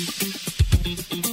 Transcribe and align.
9 0.00 1.29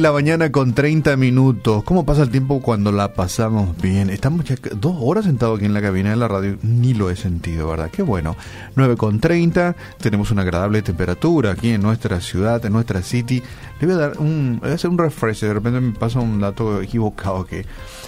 la 0.00 0.12
mañana 0.12 0.50
con 0.50 0.72
30 0.72 1.16
minutos. 1.18 1.84
¿Cómo 1.84 2.06
pasa 2.06 2.22
el 2.22 2.30
tiempo 2.30 2.62
cuando 2.62 2.90
la 2.90 3.12
pasamos 3.12 3.76
bien? 3.82 4.08
Estamos 4.08 4.44
ya 4.46 4.56
dos 4.76 4.96
horas 4.98 5.26
sentados 5.26 5.58
aquí 5.58 5.66
en 5.66 5.74
la 5.74 5.82
cabina 5.82 6.10
de 6.10 6.16
la 6.16 6.26
radio. 6.26 6.56
Ni 6.62 6.94
lo 6.94 7.10
he 7.10 7.16
sentido, 7.16 7.68
¿verdad? 7.68 7.90
Qué 7.90 8.02
bueno. 8.02 8.34
9 8.76 8.96
con 8.96 9.20
30. 9.20 9.76
Tenemos 10.00 10.30
una 10.30 10.42
agradable 10.42 10.80
temperatura 10.80 11.52
aquí 11.52 11.70
en 11.70 11.82
nuestra 11.82 12.20
ciudad, 12.20 12.64
en 12.64 12.72
nuestra 12.72 13.02
city. 13.02 13.42
Le 13.80 13.86
voy 13.86 13.96
a 13.96 13.98
dar 13.98 14.18
un, 14.18 14.58
voy 14.62 14.70
a 14.70 14.74
hacer 14.74 14.88
un 14.88 14.96
refresh. 14.96 15.40
De 15.40 15.52
repente 15.52 15.80
me 15.80 15.92
pasa 15.92 16.20
un 16.20 16.40
dato 16.40 16.80
equivocado 16.80 17.44
que, 17.44 17.66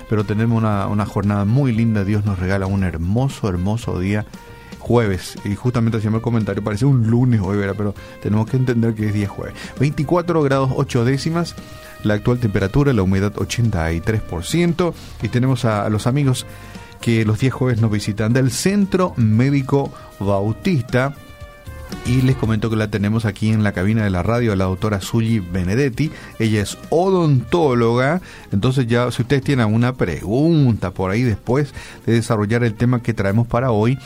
pero 0.09 0.25
tenemos 0.25 0.57
una, 0.57 0.87
una 0.87 1.05
jornada 1.05 1.45
muy 1.45 1.73
linda. 1.73 2.05
Dios 2.05 2.25
nos 2.25 2.39
regala 2.39 2.65
un 2.67 2.85
hermoso, 2.85 3.49
hermoso 3.49 4.01
día 4.01 4.25
jueves. 4.83 5.37
Y 5.45 5.55
justamente 5.55 5.99
hacíamos 5.99 6.19
el 6.19 6.23
comentario, 6.23 6.63
parece 6.63 6.85
un 6.85 7.09
lunes 7.09 7.41
hoy, 7.41 7.57
¿verdad? 7.57 7.75
pero 7.79 7.95
tenemos 8.21 8.51
que 8.51 8.57
entender 8.57 8.95
que 8.95 9.07
es 9.07 9.15
día 9.15 9.29
jueves. 9.29 9.55
24 9.79 10.43
grados 10.43 10.71
8 10.75 11.05
décimas, 11.05 11.55
la 12.03 12.15
actual 12.15 12.39
temperatura, 12.39 12.93
la 12.93 13.03
humedad 13.03 13.33
83%. 13.33 14.93
Y 15.23 15.29
tenemos 15.29 15.65
a, 15.65 15.89
los 15.89 16.07
amigos 16.07 16.47
que 17.01 17.25
los 17.25 17.39
días 17.39 17.55
jueves 17.55 17.81
nos 17.81 17.91
visitan 17.91 18.33
del 18.33 18.51
Centro 18.51 19.15
Médico 19.17 19.93
Bautista. 20.19 21.15
Y 22.07 22.23
les 22.23 22.37
comento 22.37 22.71
que 22.71 22.77
la 22.77 22.89
tenemos 22.89 23.27
aquí 23.27 23.51
en 23.51 23.63
la 23.63 23.73
cabina 23.73 24.03
de 24.03 24.11
la 24.11 24.23
radio, 24.23 24.57
la 24.57 24.65
doctora 24.65 25.01
Sully 25.01 25.39
Benedetti. 25.39 26.11
Ella 26.39 26.63
es 26.63 26.77
odontóloga. 26.89 28.21
Entonces 28.51 28.87
ya 28.87 29.11
si 29.13 29.23
ustedes 29.23 29.45
tienen 29.45 29.67
alguna 29.67 29.95
pregunta 29.95 30.91
por 30.91 31.11
ahí 31.11 31.23
después 31.23 31.73
de 32.07 32.15
desarrollar 32.15 32.65
el 32.65 32.75
tema 32.75 33.03
que 33.03 33.15
traemos 33.15 33.47
para 33.47 33.71
hoy, 33.71 33.99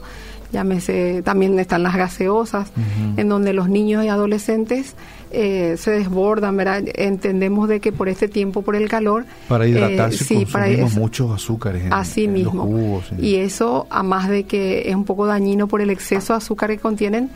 llámese, 0.51 1.21
también 1.23 1.57
están 1.59 1.83
las 1.83 1.95
gaseosas, 1.95 2.71
en 3.17 3.29
donde 3.29 3.53
los 3.53 3.69
niños 3.69 4.03
y 4.03 4.09
adolescentes 4.09 4.95
eh, 5.31 5.75
se 5.77 5.91
desbordan, 5.91 6.57
¿verdad? 6.57 6.83
Entendemos 6.95 7.67
de 7.67 7.79
que 7.79 7.91
por 7.91 8.09
este 8.09 8.27
tiempo, 8.27 8.61
por 8.61 8.75
el 8.75 8.89
calor... 8.89 9.25
Para 9.47 9.67
hidratarse 9.67 10.33
eh, 10.33 10.45
consumimos 10.51 10.93
muchos 10.95 11.31
azúcares 11.31 11.85
en, 11.85 11.93
así 11.93 12.27
mismo. 12.27 12.65
los 12.65 12.65
jugos. 12.65 13.11
Y 13.19 13.35
eso, 13.35 13.87
a 13.89 14.03
más 14.03 14.29
de 14.29 14.43
que 14.43 14.89
es 14.89 14.95
un 14.95 15.05
poco 15.05 15.25
dañino 15.25 15.67
por 15.67 15.81
el 15.81 15.89
exceso 15.89 16.33
de 16.33 16.37
azúcar 16.37 16.69
que 16.69 16.77
contienen, 16.77 17.29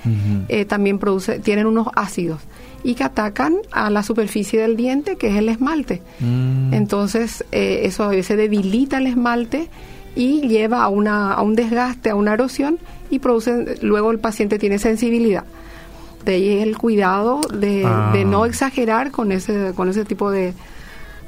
eh, 0.47 0.65
también 0.65 0.99
produce, 0.99 1.39
tienen 1.39 1.65
unos 1.65 1.87
ácidos 1.95 2.41
y 2.83 2.93
que 2.95 3.03
atacan 3.03 3.55
a 3.71 3.89
la 3.89 4.03
superficie 4.03 4.61
del 4.61 4.75
diente, 4.75 5.15
que 5.15 5.29
es 5.29 5.35
el 5.35 5.49
esmalte. 5.49 6.01
Mm. 6.19 6.73
Entonces, 6.73 7.43
eso 7.51 8.03
a 8.03 8.09
veces 8.09 8.37
debilita 8.37 8.97
el 8.99 9.07
esmalte 9.07 9.69
y 10.15 10.47
lleva 10.47 10.83
a, 10.83 10.89
una, 10.89 11.33
a 11.33 11.41
un 11.41 11.55
desgaste, 11.55 12.09
a 12.09 12.15
una 12.15 12.33
erosión 12.33 12.79
y 13.09 13.19
produce, 13.19 13.77
luego 13.81 14.11
el 14.11 14.19
paciente 14.19 14.59
tiene 14.59 14.79
sensibilidad. 14.79 15.43
De 16.25 16.33
ahí 16.33 16.49
es 16.57 16.63
el 16.63 16.77
cuidado 16.77 17.41
de, 17.53 17.83
no 18.25 18.43
ah. 18.43 18.47
exagerar 18.47 19.11
con 19.11 19.31
ese, 19.31 19.73
con 19.75 19.89
ese 19.89 20.05
tipo 20.05 20.31
de, 20.31 20.53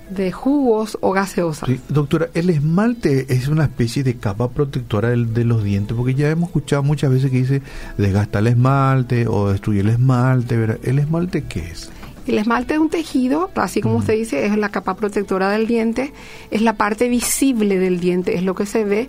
de 0.10 0.32
jugos 0.32 0.98
o 1.02 1.12
gaseosas. 1.12 1.70
doctora, 1.88 2.30
el 2.34 2.50
esmalte 2.50 3.32
es 3.34 3.48
una 3.48 3.66
especie 3.66 4.04
de 4.04 4.16
capa 4.16 4.50
protectora 4.50 5.10
de, 5.10 5.26
de, 5.26 5.44
los 5.46 5.64
dientes, 5.64 5.96
porque 5.96 6.16
ya 6.16 6.30
hemos 6.30 6.50
escuchado 6.50 6.84
muchas 6.84 7.12
veces 7.12 7.30
que 7.30 7.38
dice 7.38 7.62
desgasta 7.98 8.40
el 8.40 8.48
esmalte 8.48 9.28
o 9.28 9.50
destruye 9.50 9.82
el 9.82 9.90
esmalte. 9.90 10.80
¿El 10.84 11.00
esmalte 11.00 11.44
qué 11.44 11.60
es? 11.60 11.92
El 12.28 12.38
esmalte 12.40 12.74
es 12.74 12.80
un 12.80 12.90
tejido, 12.90 13.52
así 13.56 13.82
como 13.82 13.98
usted 13.98 14.16
dice, 14.16 14.46
es 14.46 14.58
la 14.58 14.70
capa 14.70 14.96
protectora 14.96 15.50
del 15.50 15.66
diente, 15.66 16.12
es 16.52 16.62
la 16.62 16.74
parte 16.74 17.08
visible 17.08 17.80
del 17.80 18.02
diente, 18.02 18.36
es 18.36 18.44
lo 18.44 18.54
que 18.54 18.66
se 18.66 18.84
ve, 18.84 19.08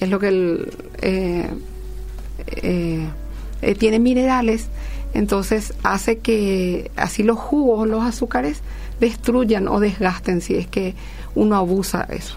es 0.00 0.08
lo 0.08 0.18
que 0.18 0.28
el, 0.28 0.72
eh, 1.00 1.48
eh, 2.48 3.06
eh, 3.62 3.74
tiene 3.76 4.00
minerales, 4.00 4.68
entonces 5.16 5.72
hace 5.82 6.18
que 6.18 6.90
así 6.94 7.22
los 7.22 7.38
jugos, 7.38 7.88
los 7.88 8.04
azúcares, 8.04 8.60
destruyan 9.00 9.66
o 9.66 9.80
desgasten 9.80 10.42
si 10.42 10.56
es 10.56 10.66
que 10.66 10.94
uno 11.34 11.56
abusa 11.56 12.04
de 12.04 12.16
eso. 12.16 12.34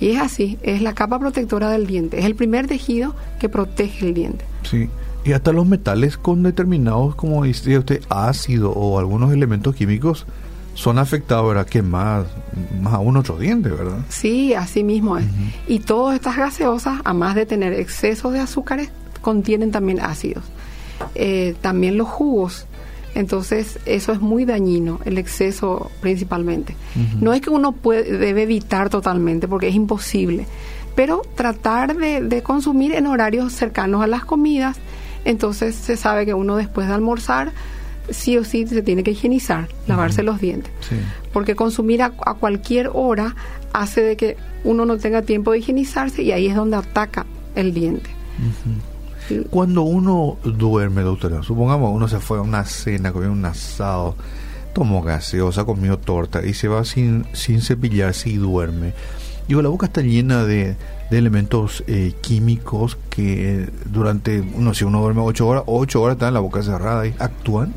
Y 0.00 0.10
es 0.10 0.20
así, 0.20 0.58
es 0.62 0.80
la 0.80 0.92
capa 0.92 1.18
protectora 1.18 1.70
del 1.70 1.86
diente, 1.86 2.18
es 2.20 2.24
el 2.24 2.36
primer 2.36 2.68
tejido 2.68 3.14
que 3.40 3.48
protege 3.48 4.06
el 4.06 4.14
diente. 4.14 4.44
Sí. 4.62 4.88
Y 5.24 5.32
hasta 5.32 5.52
los 5.52 5.66
metales 5.66 6.16
con 6.16 6.42
determinados, 6.42 7.14
como 7.14 7.44
dice 7.44 7.78
usted, 7.78 8.02
ácido 8.08 8.70
o 8.70 8.98
algunos 8.98 9.32
elementos 9.32 9.74
químicos 9.74 10.26
son 10.74 10.98
afectados, 10.98 11.48
¿verdad? 11.48 11.66
Que 11.66 11.82
más, 11.82 12.26
más 12.80 12.94
aún 12.94 13.16
otro 13.16 13.38
diente, 13.38 13.68
¿verdad? 13.68 13.98
Sí, 14.08 14.54
así 14.54 14.84
mismo 14.84 15.18
es. 15.18 15.26
Y 15.68 15.80
todas 15.80 16.14
estas 16.14 16.36
gaseosas, 16.36 17.00
a 17.04 17.12
más 17.12 17.34
de 17.34 17.46
tener 17.46 17.72
exceso 17.72 18.30
de 18.30 18.40
azúcares, 18.40 18.90
contienen 19.20 19.70
también 19.70 20.00
ácidos. 20.00 20.44
Eh, 21.14 21.54
también 21.60 21.96
los 21.96 22.08
jugos. 22.08 22.66
Entonces, 23.14 23.78
eso 23.84 24.12
es 24.12 24.20
muy 24.20 24.44
dañino, 24.44 25.00
el 25.04 25.18
exceso 25.18 25.90
principalmente. 26.00 26.74
No 27.20 27.34
es 27.34 27.42
que 27.42 27.50
uno 27.50 27.72
puede, 27.72 28.16
debe 28.16 28.44
evitar 28.44 28.88
totalmente, 28.88 29.48
porque 29.48 29.68
es 29.68 29.74
imposible, 29.74 30.46
pero 30.94 31.20
tratar 31.34 31.94
de, 31.94 32.22
de 32.22 32.42
consumir 32.42 32.94
en 32.94 33.06
horarios 33.06 33.52
cercanos 33.52 34.02
a 34.02 34.06
las 34.06 34.24
comidas, 34.24 34.78
entonces 35.26 35.74
se 35.74 35.98
sabe 35.98 36.24
que 36.24 36.32
uno 36.32 36.56
después 36.56 36.88
de 36.88 36.94
almorzar 36.94 37.52
sí 38.10 38.36
o 38.36 38.44
sí 38.44 38.66
se 38.66 38.82
tiene 38.82 39.02
que 39.02 39.12
higienizar, 39.12 39.68
lavarse 39.86 40.22
los 40.22 40.40
dientes. 40.40 40.72
Porque 41.32 41.54
consumir 41.54 42.02
a, 42.02 42.10
cualquier 42.10 42.90
hora 42.92 43.34
hace 43.72 44.02
de 44.02 44.16
que 44.16 44.36
uno 44.64 44.84
no 44.84 44.98
tenga 44.98 45.22
tiempo 45.22 45.52
de 45.52 45.58
higienizarse 45.58 46.22
y 46.22 46.32
ahí 46.32 46.46
es 46.46 46.54
donde 46.54 46.76
ataca 46.76 47.26
el 47.54 47.72
diente. 47.72 48.10
Cuando 49.50 49.82
uno 49.82 50.36
duerme, 50.44 51.02
doctora, 51.02 51.42
supongamos 51.42 51.94
uno 51.94 52.08
se 52.08 52.18
fue 52.18 52.38
a 52.38 52.42
una 52.42 52.64
cena, 52.64 53.12
comió 53.12 53.30
un 53.30 53.44
asado, 53.44 54.16
tomó 54.74 55.02
gaseosa, 55.02 55.64
comió 55.64 55.98
torta 55.98 56.44
y 56.44 56.54
se 56.54 56.68
va 56.68 56.84
sin, 56.84 57.26
sin 57.32 57.60
cepillarse 57.60 58.30
y 58.30 58.36
duerme. 58.36 58.94
Digo, 59.48 59.62
la 59.62 59.68
boca 59.68 59.86
está 59.86 60.00
llena 60.00 60.44
de, 60.44 60.76
de 61.10 61.18
elementos 61.18 61.84
eh, 61.86 62.14
químicos 62.20 62.96
que 63.10 63.68
durante, 63.86 64.42
no 64.56 64.74
sé, 64.74 64.84
uno 64.84 65.00
duerme 65.00 65.22
ocho 65.22 65.46
horas, 65.46 65.64
ocho 65.66 66.00
horas 66.02 66.14
está 66.16 66.28
en 66.28 66.34
la 66.34 66.40
boca 66.40 66.62
cerrada 66.62 67.06
y 67.06 67.14
actúan. 67.18 67.74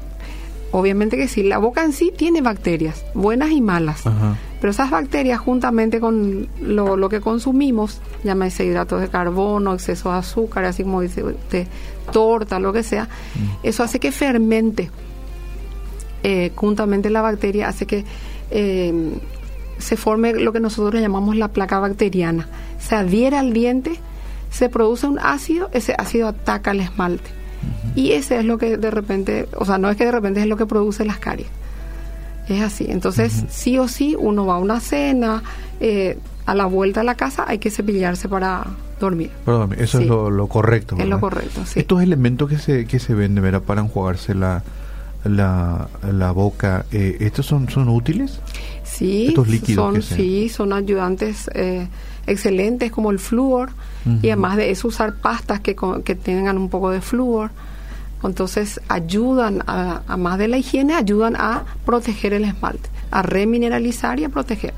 Obviamente 0.78 1.16
que 1.16 1.30
sí, 1.30 1.42
la 1.42 1.58
boca 1.58 1.86
en 1.86 1.94
sí 1.94 2.12
tiene 2.14 2.42
bacterias, 2.42 3.06
buenas 3.14 3.52
y 3.52 3.62
malas. 3.62 4.04
Pero 4.60 4.72
esas 4.72 4.90
bacterias, 4.90 5.40
juntamente 5.40 6.02
con 6.02 6.50
lo, 6.62 6.98
lo 6.98 7.08
que 7.08 7.22
consumimos, 7.22 8.02
llámese 8.26 8.66
hidratos 8.66 9.00
de 9.00 9.08
carbono, 9.08 9.74
exceso 9.74 10.12
de 10.12 10.18
azúcar, 10.18 10.66
así 10.66 10.84
como 10.84 11.00
dice 11.00 11.24
usted, 11.24 11.66
torta, 12.12 12.60
lo 12.60 12.74
que 12.74 12.84
sea, 12.84 13.06
mm. 13.06 13.64
eso 13.64 13.84
hace 13.84 14.02
que 14.02 14.12
fermente. 14.12 14.92
Eh, 16.24 16.52
juntamente 16.56 17.10
la 17.10 17.22
bacteria 17.22 17.70
hace 17.70 17.86
que 17.86 18.04
eh, 18.52 19.14
se 19.78 19.96
forme 19.96 20.34
lo 20.34 20.52
que 20.52 20.60
nosotros 20.60 21.02
llamamos 21.02 21.38
la 21.38 21.54
placa 21.54 21.80
bacteriana. 21.80 22.50
Se 22.80 22.96
adhiere 22.96 23.38
al 23.38 23.54
diente, 23.54 23.98
se 24.50 24.68
produce 24.68 25.08
un 25.08 25.20
ácido, 25.20 25.70
ese 25.72 25.96
ácido 25.98 26.28
ataca 26.28 26.72
el 26.72 26.82
esmalte. 26.82 27.45
Y 27.96 28.12
ese 28.12 28.40
es 28.40 28.46
lo 28.46 28.58
que 28.58 28.78
de 28.78 28.92
repente, 28.92 29.48
o 29.58 29.66
sea, 29.66 29.78
no 29.78 29.90
es 29.90 29.98
que 29.98 30.06
de 30.06 30.12
repente 30.12 30.42
es 30.42 30.48
lo 30.48 30.58
que 30.58 30.66
produce 30.66 31.06
las 31.06 31.20
caries. 31.20 31.48
Es 32.48 32.62
así. 32.62 32.86
Entonces, 32.90 33.46
sí 33.50 33.78
o 33.80 33.88
sí, 33.88 34.16
uno 34.18 34.46
va 34.46 34.56
a 34.56 34.60
una 34.60 34.80
cena, 34.80 35.42
eh, 35.80 36.18
a 36.46 36.54
la 36.54 36.66
vuelta 36.66 37.02
a 37.02 37.04
la 37.04 37.16
casa 37.16 37.46
hay 37.48 37.58
que 37.58 37.72
cepillarse 37.72 38.30
para, 38.30 38.66
dormir. 39.00 39.32
Eso 39.78 40.00
es 40.00 40.08
lo, 40.08 40.48
correcto. 40.48 40.96
Es 40.98 41.08
lo 41.08 41.20
correcto, 41.20 41.66
sí. 41.66 41.80
Estos 41.80 42.02
elementos 42.02 42.50
que 42.50 42.58
se, 42.58 42.86
que 42.86 43.00
se 43.00 43.14
venden, 43.14 43.44
¿verdad? 43.44 43.62
Para 43.62 43.82
enjuagarse 43.82 44.36
la, 44.36 44.64
la, 45.24 45.90
la 46.12 46.32
boca, 46.32 46.86
eh, 46.92 47.18
¿estos 47.20 47.46
son, 47.46 47.70
son 47.70 47.90
útiles? 47.90 48.40
Sí, 48.96 49.28
Estos 49.28 49.48
líquidos 49.48 49.94
son, 49.94 50.02
sí, 50.02 50.50
son 50.50 50.74
ayudantes 50.74 51.50
eh, 51.54 51.88
excelentes 52.28 52.92
como 52.92 53.12
el 53.12 53.20
flúor 53.20 53.72
y 54.22 54.28
además 54.28 54.58
de 54.58 54.70
eso 54.72 54.88
usar 54.88 55.16
pastas 55.16 55.60
que, 55.60 55.76
que 56.04 56.16
tengan 56.16 56.58
un 56.58 56.70
poco 56.70 56.92
de 56.92 57.02
flúor. 57.02 57.52
Entonces 58.24 58.80
ayudan, 58.88 59.64
a, 59.68 60.02
a 60.08 60.18
más 60.18 60.38
de 60.38 60.48
la 60.48 60.58
higiene, 60.58 60.94
ayudan 60.94 61.36
a 61.36 61.64
proteger 61.86 62.34
el 62.34 62.46
esmalte, 62.46 62.90
a 63.12 63.22
remineralizar 63.22 64.20
y 64.20 64.24
a 64.24 64.30
proteger. 64.30 64.74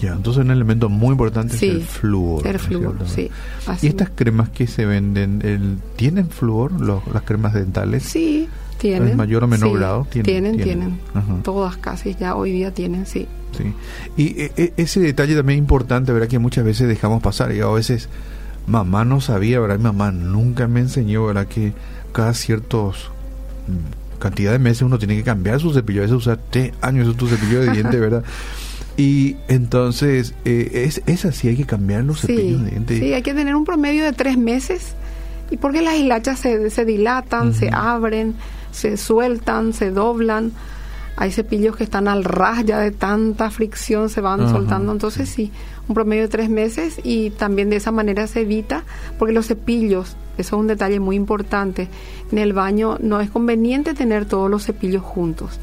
Ya, 0.00 0.12
entonces 0.12 0.44
un 0.44 0.50
elemento 0.50 0.88
muy 0.88 1.12
importante 1.12 1.56
es 1.56 1.62
el 1.62 1.82
flúor. 1.82 2.46
El 2.46 2.58
flúor, 2.58 2.96
sí. 3.06 3.30
¿Y 3.80 3.86
estas 3.86 4.10
cremas 4.14 4.48
que 4.50 4.66
se 4.66 4.86
venden, 4.86 5.40
el, 5.42 5.78
tienen 5.96 6.28
flúor, 6.28 6.72
las 6.80 7.22
cremas 7.22 7.54
dentales? 7.54 8.02
Sí, 8.02 8.48
tienen. 8.84 9.08
¿En 9.08 9.16
mayor 9.16 9.42
o 9.44 9.48
menor 9.48 9.78
grado? 9.78 10.06
Tienen, 10.10 10.58
tienen. 10.58 10.98
Todas 11.42 11.78
casi 11.78 12.14
ya 12.14 12.34
hoy 12.34 12.52
día 12.52 12.74
tienen, 12.74 13.06
sí. 13.06 13.26
Sí. 13.56 13.72
Y 14.18 14.42
e, 14.42 14.74
ese 14.76 15.00
detalle 15.00 15.34
también 15.34 15.58
es 15.58 15.62
importante, 15.62 16.12
¿verdad? 16.12 16.28
Que 16.28 16.38
muchas 16.38 16.66
veces 16.66 16.86
dejamos 16.86 17.22
pasar 17.22 17.54
y 17.54 17.60
a 17.60 17.68
veces 17.68 18.10
mamá 18.66 19.06
no 19.06 19.22
sabía, 19.22 19.58
¿verdad? 19.58 19.78
Mi 19.78 19.84
mamá 19.84 20.12
nunca 20.12 20.68
me 20.68 20.80
enseñó, 20.80 21.24
¿verdad? 21.24 21.46
Que 21.46 21.72
cada 22.12 22.34
ciertos 22.34 23.10
mm, 23.68 24.18
cantidad 24.18 24.52
de 24.52 24.58
meses 24.58 24.82
uno 24.82 24.98
tiene 24.98 25.16
que 25.16 25.22
cambiar 25.22 25.60
su 25.60 25.72
cepillo, 25.72 26.00
a 26.00 26.02
veces 26.02 26.16
usar 26.18 26.38
tres 26.50 26.72
años 26.82 27.16
tu 27.16 27.26
cepillo 27.26 27.62
de 27.62 27.70
dientes, 27.70 27.98
¿verdad? 27.98 28.22
Y 28.96 29.38
entonces, 29.48 30.34
eh, 30.44 30.84
es, 30.86 31.02
es 31.06 31.24
así, 31.24 31.48
hay 31.48 31.56
que 31.56 31.64
cambiar 31.64 32.04
los 32.04 32.20
cepillos 32.20 32.62
de 32.62 32.70
dientes. 32.70 33.00
Sí, 33.00 33.12
hay 33.12 33.22
que 33.22 33.34
tener 33.34 33.56
un 33.56 33.64
promedio 33.64 34.04
de 34.04 34.12
tres 34.12 34.38
meses. 34.38 34.94
Y 35.50 35.56
porque 35.56 35.82
las 35.82 35.96
hilachas 35.96 36.38
se, 36.38 36.70
se 36.70 36.84
dilatan, 36.84 37.54
se 37.54 37.70
abren, 37.72 38.36
se 38.74 38.96
sueltan, 38.96 39.72
se 39.72 39.90
doblan. 39.90 40.52
Hay 41.16 41.30
cepillos 41.30 41.76
que 41.76 41.84
están 41.84 42.08
al 42.08 42.24
ras 42.24 42.64
ya 42.64 42.80
de 42.80 42.90
tanta 42.90 43.50
fricción, 43.50 44.08
se 44.08 44.20
van 44.20 44.50
soltando. 44.50 44.90
Entonces, 44.90 45.28
sí, 45.28 45.52
un 45.88 45.94
promedio 45.94 46.22
de 46.22 46.28
tres 46.28 46.50
meses 46.50 47.00
y 47.04 47.30
también 47.30 47.70
de 47.70 47.76
esa 47.76 47.92
manera 47.92 48.26
se 48.26 48.40
evita, 48.40 48.82
porque 49.16 49.32
los 49.32 49.46
cepillos, 49.46 50.16
eso 50.38 50.56
es 50.56 50.60
un 50.60 50.66
detalle 50.66 50.98
muy 50.98 51.14
importante, 51.14 51.88
en 52.32 52.38
el 52.38 52.52
baño 52.52 52.98
no 53.00 53.20
es 53.20 53.30
conveniente 53.30 53.94
tener 53.94 54.24
todos 54.26 54.50
los 54.50 54.64
cepillos 54.64 55.02
juntos 55.02 55.60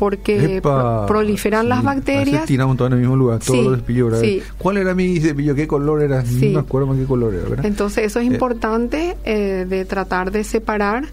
porque 0.00 0.62
proliferan 1.06 1.68
las 1.68 1.82
bacterias. 1.82 2.46
tiramos 2.46 2.78
todos 2.78 2.88
en 2.88 2.94
el 2.94 3.00
mismo 3.00 3.16
lugar, 3.16 3.38
todos 3.38 3.66
los 3.66 3.76
cepillos. 3.80 4.14
¿Cuál 4.56 4.78
era 4.78 4.94
mi 4.94 5.20
cepillo? 5.20 5.54
¿Qué 5.54 5.68
color 5.68 6.02
era? 6.02 6.22
No 6.22 6.48
me 6.48 6.58
acuerdo 6.58 6.86
más 6.86 6.96
qué 6.96 7.04
color 7.04 7.34
era. 7.34 7.46
¿verdad? 7.46 7.66
Entonces 7.66 8.06
eso 8.06 8.18
es 8.18 8.24
eh, 8.24 8.32
importante 8.32 9.18
eh, 9.24 9.66
de 9.68 9.84
tratar 9.84 10.30
de 10.32 10.42
separar, 10.42 11.04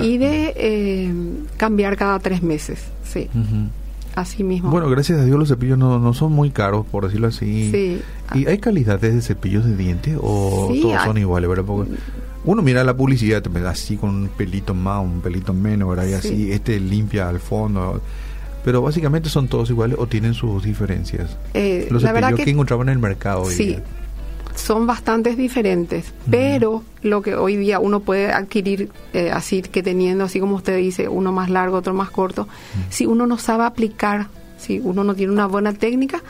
y 0.00 0.18
de 0.18 0.54
eh, 0.56 1.12
cambiar 1.56 1.96
cada 1.96 2.20
tres 2.20 2.44
meses. 2.44 2.78
Sí. 3.02 3.28
Así 4.14 4.44
mismo. 4.44 4.70
Bueno, 4.70 4.88
gracias 4.88 5.18
a 5.18 5.24
Dios 5.24 5.36
los 5.36 5.48
cepillos 5.48 5.76
no, 5.76 5.98
no 5.98 6.14
son 6.14 6.30
muy 6.30 6.50
caros, 6.50 6.86
por 6.86 7.06
decirlo 7.06 7.26
así. 7.26 7.72
Sí. 7.72 8.02
¿Y 8.34 8.46
hay 8.46 8.58
calidades 8.58 9.14
de 9.16 9.20
cepillos 9.20 9.64
de 9.64 9.74
dientes 9.76 10.16
o 10.20 10.72
todos 10.80 11.02
son 11.02 11.18
iguales? 11.18 11.48
¿verdad? 11.48 11.64
Porque 11.64 11.90
uno 12.44 12.62
mira 12.62 12.84
la 12.84 12.96
publicidad, 12.96 13.42
te 13.42 13.50
da 13.50 13.70
así 13.70 13.96
con 13.96 14.10
un 14.10 14.28
pelito 14.28 14.74
más, 14.74 15.04
un 15.04 15.22
pelito 15.22 15.52
menos, 15.52 15.88
¿verdad? 15.88 16.06
Y 16.06 16.12
así, 16.12 16.52
este 16.52 16.78
limpia 16.78 17.28
al 17.28 17.40
fondo 17.40 18.00
pero 18.68 18.82
básicamente 18.82 19.30
son 19.30 19.48
todos 19.48 19.70
iguales 19.70 19.96
o 19.98 20.06
tienen 20.06 20.34
sus 20.34 20.62
diferencias. 20.62 21.38
Eh, 21.54 21.88
Los 21.90 22.02
cepillos 22.02 22.34
que, 22.34 22.44
que, 22.44 22.50
encontraban 22.50 22.90
en 22.90 22.92
el 22.92 22.98
mercado 22.98 23.44
hoy 23.44 23.54
sí, 23.54 23.78
son 24.56 24.86
bastantes 24.86 25.38
diferentes, 25.38 26.12
pero 26.30 26.82
lo 27.00 27.22
que 27.22 27.34
hoy 27.34 27.56
día 27.56 27.78
uno 27.78 28.00
puede 28.00 28.30
adquirir 28.30 28.90
eh, 29.14 29.30
así 29.30 29.62
que 29.62 29.82
teniendo, 29.82 30.24
así 30.24 30.38
como 30.38 30.56
usted 30.56 30.76
dice, 30.76 31.08
uno 31.08 31.32
más 31.32 31.48
largo, 31.48 31.78
otro 31.78 31.94
más 31.94 32.10
corto, 32.10 32.46
si 32.90 33.06
uno 33.06 33.26
no 33.26 33.38
sabe 33.38 33.64
aplicar, 33.64 34.26
si 34.58 34.80
uno 34.80 35.02
no 35.02 35.14
tiene 35.14 35.32
una 35.32 35.46
buena 35.46 35.72
técnica, 35.72 36.22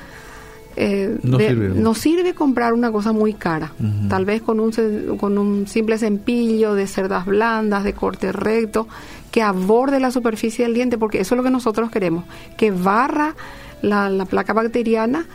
eh, 0.81 1.19
no, 1.25 1.95
sirve. 1.95 2.35
comprar 2.35 2.73
una 2.73 2.93
cosa 2.93 3.11
muy 3.13 3.35
cara. 3.35 3.73
Tal 4.09 4.25
vez 4.25 4.43
con 4.43 4.61
un, 4.61 4.71
con 5.19 5.37
un 5.37 5.67
simple 5.67 5.99
cepillo 5.99 6.75
de 6.75 6.87
cerdas 6.87 7.27
blandas, 7.27 7.83
de 7.83 7.95
corte 7.95 8.31
recto, 8.31 8.87
que 9.33 9.43
aborde 9.43 9.99
la 9.99 10.13
superficie 10.13 10.65
del 10.65 10.75
diente, 10.75 10.97
porque 10.97 11.21
eso 11.21 11.35
es 11.35 11.37
lo 11.37 11.43
que 11.43 11.51
nosotros 11.51 11.91
queremos, 11.91 12.25
que 12.57 12.71
barra 12.71 13.35
la, 13.83 14.25
placa 14.27 14.53
bacteriana, 14.53 15.27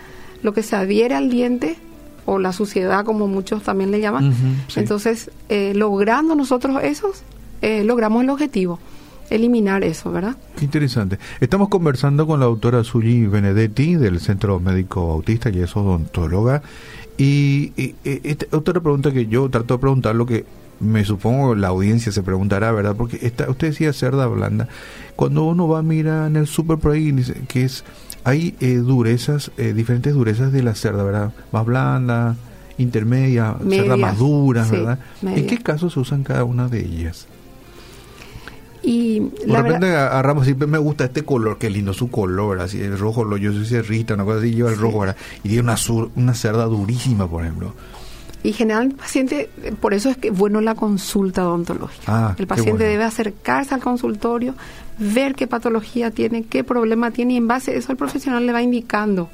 lo 0.43 0.53
que 0.53 0.63
se 0.63 0.77
adhiere 0.77 1.13
al 1.13 1.29
diente 1.29 1.75
o 2.25 2.39
la 2.39 2.53
suciedad, 2.53 3.03
como 3.03 3.27
muchos 3.27 3.63
también 3.63 3.91
le 3.91 3.99
llaman. 3.99 4.33
Entonces, 4.77 5.29
eh, 5.49 5.73
logrando 5.75 6.35
nosotros 6.35 6.81
esos, 6.83 7.23
eh, 7.61 7.83
logramos 7.83 8.23
el 8.23 8.29
objetivo 8.29 8.79
eliminar 9.29 9.83
eso, 9.83 10.11
¿verdad? 10.11 10.35
Qué 10.57 10.65
interesante. 10.65 11.19
Estamos 11.39 11.69
conversando 11.69 12.27
con 12.27 12.39
la 12.39 12.45
doctora 12.45 12.83
Suyi 12.83 13.25
Benedetti 13.25 13.95
del 13.95 14.19
Centro 14.19 14.59
Médico 14.59 15.11
Autista 15.11 15.49
y 15.49 15.59
es 15.59 15.75
odontóloga. 15.75 16.61
Y, 17.17 17.95
otra 18.51 18.79
pregunta 18.81 19.11
que 19.11 19.27
yo 19.27 19.49
trato 19.49 19.75
de 19.75 19.79
preguntar, 19.79 20.15
lo 20.15 20.25
que 20.25 20.45
me 20.79 21.05
supongo 21.05 21.55
la 21.55 21.69
audiencia 21.69 22.11
se 22.11 22.23
preguntará, 22.23 22.71
¿verdad? 22.71 22.95
Porque 22.95 23.19
esta, 23.21 23.49
usted 23.49 23.67
decía 23.67 23.93
cerda 23.93 24.27
blanda. 24.27 24.67
Cuando 25.15 25.43
uno 25.43 25.67
va 25.67 25.79
a 25.79 25.83
mirar 25.83 26.27
en 26.27 26.35
el 26.35 26.47
super 26.47 26.77
por 26.77 26.91
ahí, 26.93 27.13
que 27.47 27.63
es, 27.65 27.83
hay 28.23 28.55
eh, 28.59 28.75
durezas, 28.75 29.51
eh, 29.57 29.73
diferentes 29.73 30.13
durezas 30.13 30.51
de 30.51 30.63
la 30.63 30.75
cerda, 30.75 31.03
¿verdad? 31.03 31.31
Más 31.51 31.65
blanda, 31.65 32.35
intermedia, 32.77 33.55
cerda 33.69 33.97
más 33.97 34.17
dura, 34.17 34.65
¿verdad? 34.69 34.99
¿En 35.21 35.47
qué 35.47 35.57
casos 35.59 35.93
se 35.93 35.99
usan 35.99 36.23
cada 36.23 36.43
una 36.43 36.67
de 36.67 36.79
ellas? 36.79 37.27
Y 38.83 39.19
de 39.19 39.61
repente 39.61 39.95
agarramos 39.95 40.45
siempre 40.45 40.67
me 40.67 40.77
gusta 40.77 41.05
este 41.05 41.23
color, 41.23 41.57
qué 41.57 41.69
lindo 41.69 41.93
su 41.93 42.11
color, 42.11 42.59
así 42.59 42.81
el 42.81 42.99
rojo, 42.99 43.23
lo, 43.23 43.37
yo 43.37 43.53
soy 43.53 43.65
cerrita, 43.65 44.13
una 44.13 44.25
cosa 44.25 44.39
así, 44.39 44.53
lleva 44.53 44.71
el 44.71 44.77
rojo, 44.77 44.99
¿verdad? 44.99 45.15
Y 45.43 45.49
tiene 45.49 45.61
una, 45.61 45.77
una 46.15 46.33
cerda 46.33 46.65
durísima, 46.65 47.29
por 47.29 47.43
ejemplo. 47.43 47.73
Y 48.43 48.51
general 48.51 48.87
el 48.87 48.95
paciente, 48.95 49.49
por 49.79 49.93
eso 49.93 50.09
es 50.09 50.17
que 50.17 50.29
bueno 50.29 50.59
la 50.59 50.75
consulta 50.75 51.47
odontológica. 51.47 52.03
Ah, 52.07 52.35
el 52.37 52.45
paciente 52.45 52.83
debe 52.83 53.05
acercarse 53.05 53.73
al 53.73 53.81
consultorio, 53.81 54.53
ver 54.99 55.33
qué 55.33 55.47
patología 55.47 56.11
tiene, 56.11 56.43
qué 56.43 56.65
problema 56.65 57.11
tiene 57.11 57.35
y 57.35 57.37
en 57.37 57.47
base 57.47 57.71
a 57.71 57.75
eso 57.75 57.93
el 57.93 57.97
profesional 57.97 58.45
le 58.45 58.51
va 58.51 58.61
indicando. 58.61 59.29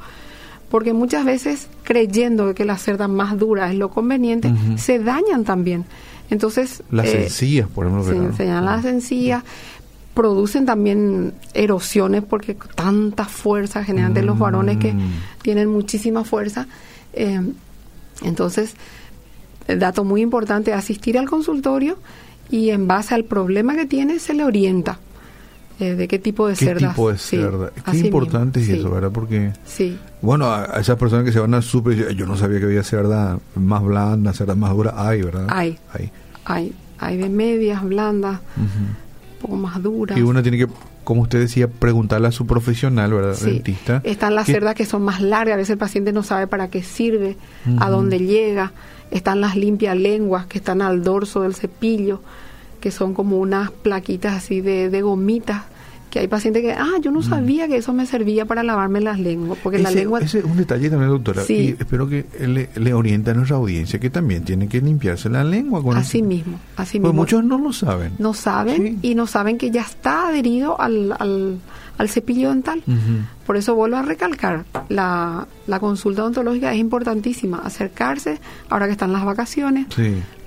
Porque 0.70 0.94
muchas 0.94 1.26
veces 1.26 1.68
creyendo 1.84 2.54
que 2.54 2.66
la 2.66 2.78
cerda 2.78 3.08
más 3.08 3.38
dura 3.38 3.72
es 3.72 3.78
lo 3.78 3.90
conveniente, 3.90 4.54
se 4.78 5.00
dañan 5.00 5.44
también. 5.44 5.86
Entonces... 6.30 6.84
Las 6.92 7.08
eh, 7.08 7.24
encías, 7.24 7.68
por 7.68 7.88
ejemplo. 7.88 8.06
Se 8.08 8.16
enseñan 8.16 8.66
las 8.66 8.86
encías, 8.86 9.44
producen 10.14 10.66
también 10.66 11.34
erosiones 11.54 12.24
porque 12.24 12.56
tanta 12.76 13.26
fuerza, 13.26 13.84
generalmente 13.84 14.22
los 14.22 14.38
varones 14.38 14.78
que 14.78 14.94
mm. 14.94 15.12
tienen 15.42 15.70
muchísima 15.70 16.24
fuerza. 16.24 16.68
Eh, 17.14 17.42
entonces, 18.22 18.76
el 19.68 19.80
dato 19.80 20.04
muy 20.04 20.22
importante 20.22 20.74
asistir 20.74 21.18
al 21.18 21.30
consultorio 21.30 21.98
y 22.50 22.72
en 22.72 22.88
base 22.88 23.16
al 23.16 23.24
problema 23.26 23.76
que 23.76 23.86
tiene 23.86 24.20
se 24.20 24.34
le 24.34 24.44
orienta. 24.44 25.00
Eh, 25.80 25.96
de 25.96 26.08
qué 26.10 26.20
tipo 26.20 26.48
de 26.48 26.56
¿Qué 26.56 26.76
tipo 26.76 27.10
de 27.10 27.18
cerda? 27.18 27.72
qué 27.90 27.98
importante 27.98 28.60
es 28.60 28.68
eso, 28.68 28.90
¿verdad? 28.90 29.12
Porque, 29.14 29.54
sí. 29.66 29.98
bueno, 30.22 30.52
a, 30.52 30.66
esas 30.80 30.98
personas 30.98 31.24
que 31.24 31.32
se 31.32 31.40
van 31.40 31.54
al 31.54 31.64
súper, 31.64 32.14
yo 32.16 32.26
no 32.26 32.36
sabía 32.36 32.60
que 32.60 32.66
había 32.66 32.84
cerda 32.84 33.40
más 33.56 33.82
blanda, 33.82 34.34
cerda 34.34 34.56
más 34.56 34.72
dura, 34.72 34.94
hay, 34.98 35.22
¿verdad? 35.22 35.48
Hay. 35.50 35.78
Hay. 35.94 36.12
Hay, 36.44 36.74
hay 36.98 37.18
de 37.18 37.30
medias, 37.30 37.82
blandas, 37.84 38.42
un 38.58 38.96
poco 39.42 39.56
más 39.56 39.82
duras. 39.82 40.18
Y 40.18 40.22
uno 40.22 40.44
tiene 40.44 40.58
que, 40.58 40.68
como 41.06 41.22
usted 41.22 41.40
decía, 41.40 41.70
preguntarle 41.70 42.28
a 42.28 42.32
su 42.34 42.46
profesional, 42.46 43.14
¿verdad? 43.14 43.38
Dentista. 43.40 44.02
Están 44.04 44.36
las 44.36 44.48
cerdas 44.48 44.76
que 44.76 44.86
son 44.86 45.04
más 45.04 45.22
largas, 45.22 45.54
a 45.54 45.58
veces 45.58 45.72
el 45.72 45.78
paciente 45.78 46.12
no 46.12 46.24
sabe 46.24 46.48
para 46.48 46.70
qué 46.70 46.84
sirve, 46.84 47.38
a 47.80 47.90
dónde 47.90 48.20
llega. 48.20 48.74
Están 49.12 49.40
las 49.40 49.56
limpias 49.56 49.96
lenguas 49.96 50.46
que 50.46 50.58
están 50.58 50.82
al 50.82 51.04
dorso 51.04 51.44
del 51.44 51.56
cepillo 51.56 52.22
que 52.80 52.92
son 52.92 53.14
como 53.14 53.40
unas 53.40 53.72
plaquitas 53.72 54.36
así 54.36 54.62
de, 54.62 54.90
de 54.90 55.02
gomitas 55.02 55.64
que 56.10 56.20
hay 56.20 56.28
pacientes 56.28 56.64
que, 56.64 56.72
ah, 56.72 56.98
yo 57.02 57.12
no 57.12 57.20
mm. 57.20 57.24
sabía 57.24 57.68
que 57.68 57.78
eso 57.78 57.94
me 57.94 58.06
servía 58.06 58.46
para 58.46 58.64
lavarme 58.64 59.00
las 59.00 59.20
lenguas, 59.20 59.60
porque 59.62 59.78
la 59.80 59.92
lengua... 59.92 60.20
Ese 60.20 60.40
es 60.40 60.46
un 60.46 60.58
detalle 60.58 60.90
también, 60.90 61.12
doctora, 61.12 61.44
y 61.48 61.76
espero 61.80 62.08
que 62.08 62.26
le, 62.40 62.70
le 62.76 62.94
oriente 62.94 63.32
a 63.32 63.34
nuestra 63.34 63.58
audiencia 63.58 64.00
que 64.00 64.10
también 64.10 64.44
tiene 64.44 64.68
que 64.68 64.82
limpiarse 64.82 65.30
la 65.30 65.44
lengua. 65.44 65.84
Con 65.84 65.98
así 65.98 66.22
mismo, 66.22 66.60
así 66.76 67.00
pues 67.00 67.12
mismo. 67.12 67.22
muchos 67.22 67.44
no 67.44 67.58
lo 67.58 67.72
saben. 67.74 68.14
No 68.18 68.34
saben 68.34 69.00
y 69.02 69.16
no 69.16 69.28
saben 69.28 69.58
que 69.58 69.70
ya 69.72 69.82
está 69.82 70.30
adherido 70.30 70.80
al, 70.82 71.14
al, 71.20 71.60
al 71.98 72.10
cepillo 72.10 72.50
dental. 72.50 72.82
Por 73.46 73.58
eso 73.58 73.76
vuelvo 73.76 73.98
a 73.98 74.02
recalcar, 74.02 74.66
la, 74.90 75.48
la 75.68 75.80
consulta 75.80 76.24
odontológica 76.24 76.74
es 76.74 76.80
importantísima, 76.80 77.60
acercarse 77.60 78.40
ahora 78.70 78.88
que 78.88 78.94
están 78.94 79.14
las 79.14 79.26
vacaciones, 79.26 79.88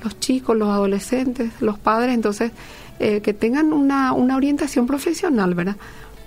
los 0.02 0.18
chicos, 0.20 0.56
los 0.56 0.68
adolescentes, 0.68 1.50
los 1.60 1.78
padres, 1.78 2.14
entonces 2.14 2.52
eh, 3.00 3.20
que 3.20 3.34
tengan 3.34 3.72
una, 3.72 4.14
orientación 4.14 4.86
profesional, 4.86 5.54
¿verdad? 5.54 5.76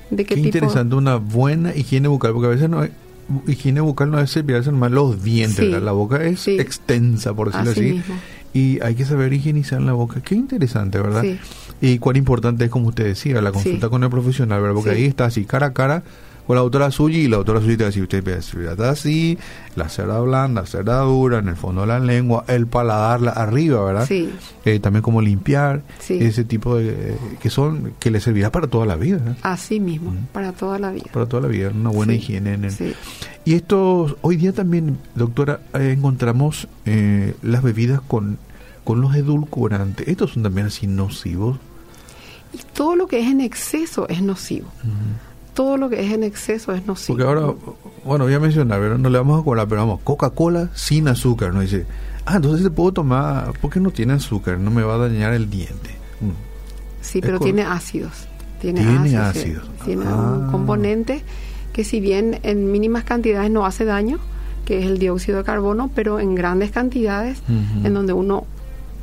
De 0.10 0.26
qué, 0.26 0.36
interesante, 0.36 0.96
una 0.96 1.16
buena 1.16 1.76
higiene 1.76 2.08
bucal, 2.08 2.34
porque 2.34 2.48
a 2.48 2.52
veces 2.52 2.70
no 2.70 2.86
higiene 3.48 3.82
bucal 3.82 4.12
no 4.12 4.20
es 4.20 4.32
cepillarse 4.32 4.72
más 4.72 4.92
los 4.92 5.24
dientes. 5.24 5.82
La 5.82 5.92
boca 5.92 6.24
es 6.24 6.42
Sí. 6.42 6.60
extensa, 6.60 7.34
por 7.34 7.48
decirlo 7.48 7.72
Así 7.72 7.80
así. 7.80 7.92
mismo. 7.94 8.16
Y 8.54 8.80
hay 8.82 8.96
que 8.96 9.04
saber 9.04 9.34
higienizar 9.34 9.82
la 9.82 9.94
boca. 9.94 10.22
Qué 10.22 10.36
interesante, 10.36 11.00
¿verdad? 11.00 11.24
Sí. 11.24 11.40
Y 11.82 12.00
cuán 12.00 12.16
importante 12.16 12.66
es, 12.66 12.72
como 12.72 12.88
usted 12.88 13.04
decía, 13.06 13.42
la 13.42 13.52
consulta 13.52 13.90
con 13.90 14.04
el 14.04 14.10
profesional, 14.10 14.62
¿verdad? 14.62 14.76
Porque 14.76 14.92
ahí 14.92 15.06
está 15.06 15.26
así, 15.26 15.44
cara 15.44 15.68
a 15.68 15.74
cara, 15.74 16.04
con 16.48 16.56
la 16.56 16.62
doctora 16.62 16.92
suya 16.92 17.18
y 17.18 17.28
la 17.28 17.38
doctora 17.38 17.60
suya 17.62 17.78
te 17.78 17.84
va 17.84 17.88
a 17.88 17.90
decir, 17.90 18.04
usted 18.04 18.24
ve, 18.24 18.38
está 18.38 18.90
así, 18.90 19.38
la 19.76 19.90
cerda 19.90 20.20
blanda, 20.20 20.62
la 20.62 20.68
cerda 20.68 21.00
dura, 21.02 21.40
en 21.40 21.48
el 21.50 21.56
fondo 21.56 21.82
de 21.82 21.88
la 21.88 22.00
lengua, 22.00 22.46
el 22.48 22.68
paladar 22.68 23.22
la, 23.22 23.32
arriba, 23.32 23.84
¿verdad? 23.84 24.06
Sí. 24.08 24.30
Eh, 24.64 24.80
también 24.80 25.02
como 25.02 25.22
limpiar, 25.22 25.82
Sí. 26.00 26.18
ese 26.22 26.44
tipo 26.44 26.78
de... 26.78 26.90
eh, 26.90 27.18
que 27.40 27.50
son, 27.50 27.94
que 28.00 28.12
le 28.12 28.20
servirá 28.20 28.52
para 28.52 28.68
toda 28.68 28.86
la 28.86 28.96
vida, 28.96 29.18
¿eh? 29.18 29.36
Así 29.42 29.80
mismo, 29.80 30.14
para 30.34 30.52
toda 30.52 30.78
la 30.80 30.92
vida. 30.92 31.06
Para 31.12 31.26
toda 31.26 31.42
la 31.44 31.48
vida, 31.48 31.70
una 31.74 31.90
buena 31.90 32.14
Sí. 32.14 32.20
higiene 32.20 32.54
en 32.54 32.66
el... 32.66 32.72
Sí. 32.72 32.94
Y 33.46 33.54
esto, 33.56 34.18
hoy 34.22 34.38
día 34.38 34.54
también, 34.54 34.98
doctora, 35.16 35.60
eh, 35.74 35.94
encontramos 35.98 36.68
eh, 36.86 37.36
las 37.44 37.62
bebidas 37.64 38.02
con, 38.02 38.38
con 38.84 39.02
los 39.02 39.16
edulcorantes. 39.16 40.08
¿Estos 40.08 40.32
son 40.34 40.44
también 40.44 40.68
así 40.68 40.88
nocivos? 40.88 41.58
Y 42.54 42.60
todo 42.74 42.96
lo 42.96 43.06
que 43.08 43.20
es 43.20 43.28
en 43.28 43.42
exceso 43.42 44.08
es 44.10 44.22
nocivo. 44.22 44.68
Todo 45.56 45.78
lo 45.78 45.90
que 45.90 46.06
es 46.06 46.12
en 46.14 46.24
exceso 46.24 46.72
es 46.74 46.86
nocivo. 46.86 47.18
Porque 47.18 47.28
ahora, 47.28 47.54
bueno, 48.04 48.26
voy 48.26 48.34
a 48.36 48.40
mencionar, 48.40 48.80
¿verdad? 48.80 48.98
no 49.00 49.10
le 49.10 49.18
vamos 49.18 49.42
a 49.42 49.44
cobrar, 49.44 49.68
pero 49.68 49.82
vamos, 49.82 50.02
Coca-Cola 50.04 50.70
sin 50.76 51.08
azúcar, 51.08 51.54
¿no? 51.54 51.62
Dice, 51.62 51.86
ah, 52.26 52.36
entonces 52.36 52.62
se 52.62 52.70
puedo 52.70 52.92
tomar, 52.92 53.54
porque 53.62 53.80
no 53.80 53.90
tiene 53.90 54.14
azúcar, 54.14 54.60
no 54.60 54.70
me 54.70 54.84
va 54.84 54.96
a 54.96 54.98
dañar 55.00 55.34
el 55.34 55.50
diente. 55.50 55.90
Mm. 56.22 56.30
Sí, 57.02 57.20
Es 57.20 57.26
pero 57.26 57.40
tiene 57.40 57.64
ácidos. 57.64 58.28
Tiene, 58.62 58.82
Tiene 58.82 59.18
ácidos. 59.18 59.68
Tiene 59.84 60.06
Ah. 60.08 60.38
un 60.40 60.52
componente 60.52 61.24
que 61.74 61.84
si 61.84 62.00
bien 62.00 62.40
en 62.44 62.72
mínimas 62.72 63.04
cantidades 63.04 63.50
no 63.52 63.66
hace 63.66 63.86
daño, 63.86 64.20
que 64.66 64.80
es 64.80 64.86
el 64.86 64.98
dióxido 64.98 65.40
de 65.40 65.44
carbono, 65.44 65.90
pero 65.94 66.20
en 66.20 66.36
grandes 66.36 66.72
cantidades, 66.72 67.42
en 67.84 67.94
donde 67.94 68.14
uno 68.14 68.46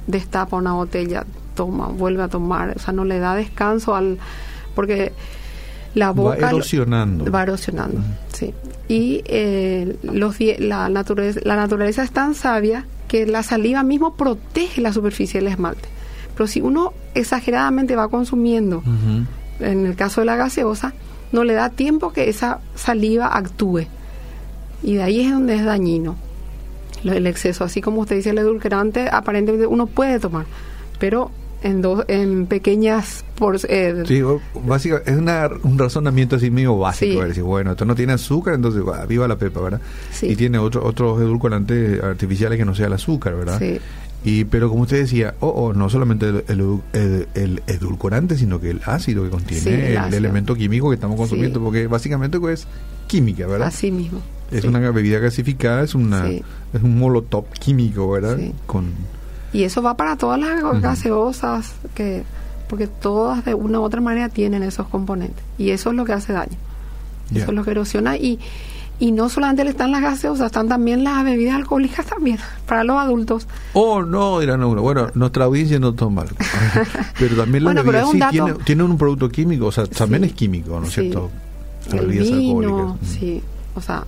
destapa 0.06 0.56
una 0.56 0.72
botella, 0.72 1.24
toma, 1.54 1.86
vuelve 1.88 2.22
a 2.24 2.28
tomar, 2.28 2.74
o 2.76 2.78
sea, 2.78 2.92
no 2.92 3.04
le 3.04 3.18
da 3.20 3.34
descanso 3.36 3.94
al... 3.94 4.18
porque 4.74 5.12
la 5.94 6.06
Va 6.06 6.12
boca... 6.12 6.40
lo- 6.50 6.56
erosionando. 6.56 7.30
Va 7.30 7.42
erosionando, 7.42 8.00
sí. 8.32 8.52
Y 8.88 9.22
eh, 9.26 9.96
los, 10.02 10.38
die- 10.38 10.58
la, 10.58 10.88
naturaleza, 10.88 11.40
la 11.44 11.56
naturaleza 11.56 12.02
es 12.02 12.10
tan 12.10 12.34
sabia 12.34 12.86
que 13.08 13.26
la 13.26 13.42
saliva 13.42 13.82
mismo 13.82 14.14
protege 14.14 14.80
la 14.80 14.92
superficie 14.92 15.40
del 15.40 15.48
esmalte. 15.52 15.88
Pero 16.34 16.46
si 16.46 16.60
uno 16.62 16.92
exageradamente 17.14 17.94
va 17.94 18.08
consumiendo, 18.08 18.82
en 19.60 19.86
el 19.86 19.96
caso 19.96 20.22
de 20.22 20.24
la 20.26 20.36
gaseosa, 20.36 20.94
no 21.30 21.44
le 21.44 21.52
da 21.54 21.68
tiempo 21.70 22.12
que 22.12 22.28
esa 22.30 22.60
saliva 22.74 23.26
actúe. 23.36 23.86
Y 24.82 24.94
de 24.94 25.02
ahí 25.02 25.20
es 25.20 25.30
donde 25.30 25.54
es 25.56 25.64
dañino 25.64 26.16
el 27.04 27.26
exceso. 27.26 27.64
Así 27.64 27.80
como 27.82 28.00
usted 28.00 28.16
dice, 28.16 28.30
el 28.30 28.38
edulcorante 28.38 29.08
aparentemente 29.12 29.66
uno 29.66 29.86
puede 29.86 30.18
tomar, 30.20 30.46
pero 30.98 31.30
en, 31.62 31.82
dos, 31.82 32.04
en 32.08 32.46
pequeñas... 32.46 33.24
Por, 33.36 33.58
eh, 33.68 34.04
Sí, 34.06 34.22
básica, 34.66 35.02
es 35.04 35.16
una, 35.16 35.48
un 35.62 35.78
razonamiento 35.78 36.36
así 36.36 36.50
medio 36.50 36.78
básico. 36.78 37.24
Decir, 37.24 37.42
bueno, 37.42 37.72
esto 37.72 37.84
no 37.84 37.94
tiene 37.94 38.12
azúcar, 38.12 38.54
entonces 38.54 38.82
va, 38.86 39.04
viva 39.06 39.26
la 39.26 39.36
pepa, 39.36 39.60
¿verdad? 39.60 39.80
Sí. 40.12 40.26
Y 40.28 40.36
tiene 40.36 40.58
otro, 40.58 40.84
otros 40.84 41.20
edulcorantes 41.20 42.02
artificiales 42.02 42.58
que 42.58 42.64
no 42.64 42.74
sea 42.74 42.86
el 42.86 42.92
azúcar, 42.92 43.34
¿verdad? 43.34 43.58
Sí. 43.58 43.78
Y, 44.24 44.44
pero 44.44 44.68
como 44.68 44.82
usted 44.82 44.98
decía, 45.00 45.34
oh, 45.40 45.48
oh, 45.48 45.72
no 45.72 45.88
solamente 45.90 46.28
el, 46.28 46.44
el, 46.46 46.60
edu- 46.60 46.82
el- 46.92 47.26
el 47.34 47.62
edulcorante, 47.66 48.36
sino 48.36 48.60
que 48.60 48.70
el 48.70 48.80
ácido 48.84 49.24
que 49.24 49.30
contiene, 49.30 49.62
Sí, 49.62 49.70
el 49.96 50.14
elemento 50.14 50.54
químico 50.54 50.90
que 50.90 50.94
estamos 50.94 51.16
consumiendo, 51.16 51.58
Sí. 51.58 51.64
porque 51.64 51.86
básicamente 51.88 52.38
pues, 52.38 52.60
es 52.60 52.66
química, 53.08 53.48
¿verdad? 53.48 53.66
Así 53.68 53.90
mismo. 53.90 54.20
Es 54.52 54.60
sí. 54.62 54.68
una 54.68 54.78
bebida 54.90 55.18
gasificada, 55.18 55.82
es 55.82 55.96
una 55.96 56.28
es 56.28 56.82
un 56.82 56.96
molotov 56.98 57.46
químico, 57.58 58.08
¿verdad? 58.12 58.36
Sí. 58.38 58.52
Con 58.66 58.90
Y 59.52 59.64
eso 59.64 59.82
va 59.82 59.96
para 59.96 60.16
todas 60.16 60.38
las 60.40 60.80
gaseosas, 60.80 61.74
que 61.94 62.24
porque 62.68 62.86
todas 62.86 63.44
de 63.44 63.52
una 63.54 63.80
u 63.80 63.82
otra 63.82 64.00
manera 64.00 64.28
tienen 64.30 64.62
esos 64.62 64.88
componentes. 64.88 65.44
Y 65.58 65.70
eso 65.70 65.90
es 65.90 65.96
lo 65.96 66.04
que 66.06 66.12
hace 66.14 66.32
daño. 66.32 66.56
Eso 67.34 67.46
es 67.48 67.52
lo 67.52 67.64
que 67.64 67.70
erosiona. 67.72 68.16
Y, 68.16 68.38
y 68.98 69.12
no 69.12 69.28
solamente 69.28 69.62
están 69.68 69.90
las 69.90 70.00
gaseosas, 70.00 70.46
están 70.46 70.68
también 70.68 71.04
las 71.04 71.22
bebidas 71.24 71.54
alcohólicas 71.56 72.06
también, 72.06 72.38
para 72.66 72.82
los 72.84 72.96
adultos. 72.96 73.46
Oh, 73.74 74.02
no, 74.02 74.40
dirán 74.40 74.62
uno. 74.64 74.80
Bueno, 74.80 75.08
nuestra 75.14 75.44
audiencia 75.44 75.78
no 75.78 75.92
toma 75.92 76.22
algo. 76.22 76.36
pero 77.18 77.36
también 77.36 77.64
la 77.64 77.72
Bueno, 77.72 77.84
bebida 77.84 78.06
sí 78.10 78.20
tiene, 78.30 78.54
tiene 78.64 78.82
un 78.84 78.96
producto 78.96 79.28
químico, 79.28 79.66
o 79.66 79.72
sea, 79.72 79.86
también 79.86 80.22
Sí. 80.22 80.28
es 80.30 80.34
químico, 80.34 80.80
¿no 80.80 80.86
es 80.86 80.92
Sí. 80.94 81.00
cierto? 81.02 81.30
Las 81.90 82.00
bebidas 82.06 82.28
alcohólicas. 82.32 83.08
Sí. 83.08 83.42
O 83.74 83.80
sea, 83.82 84.04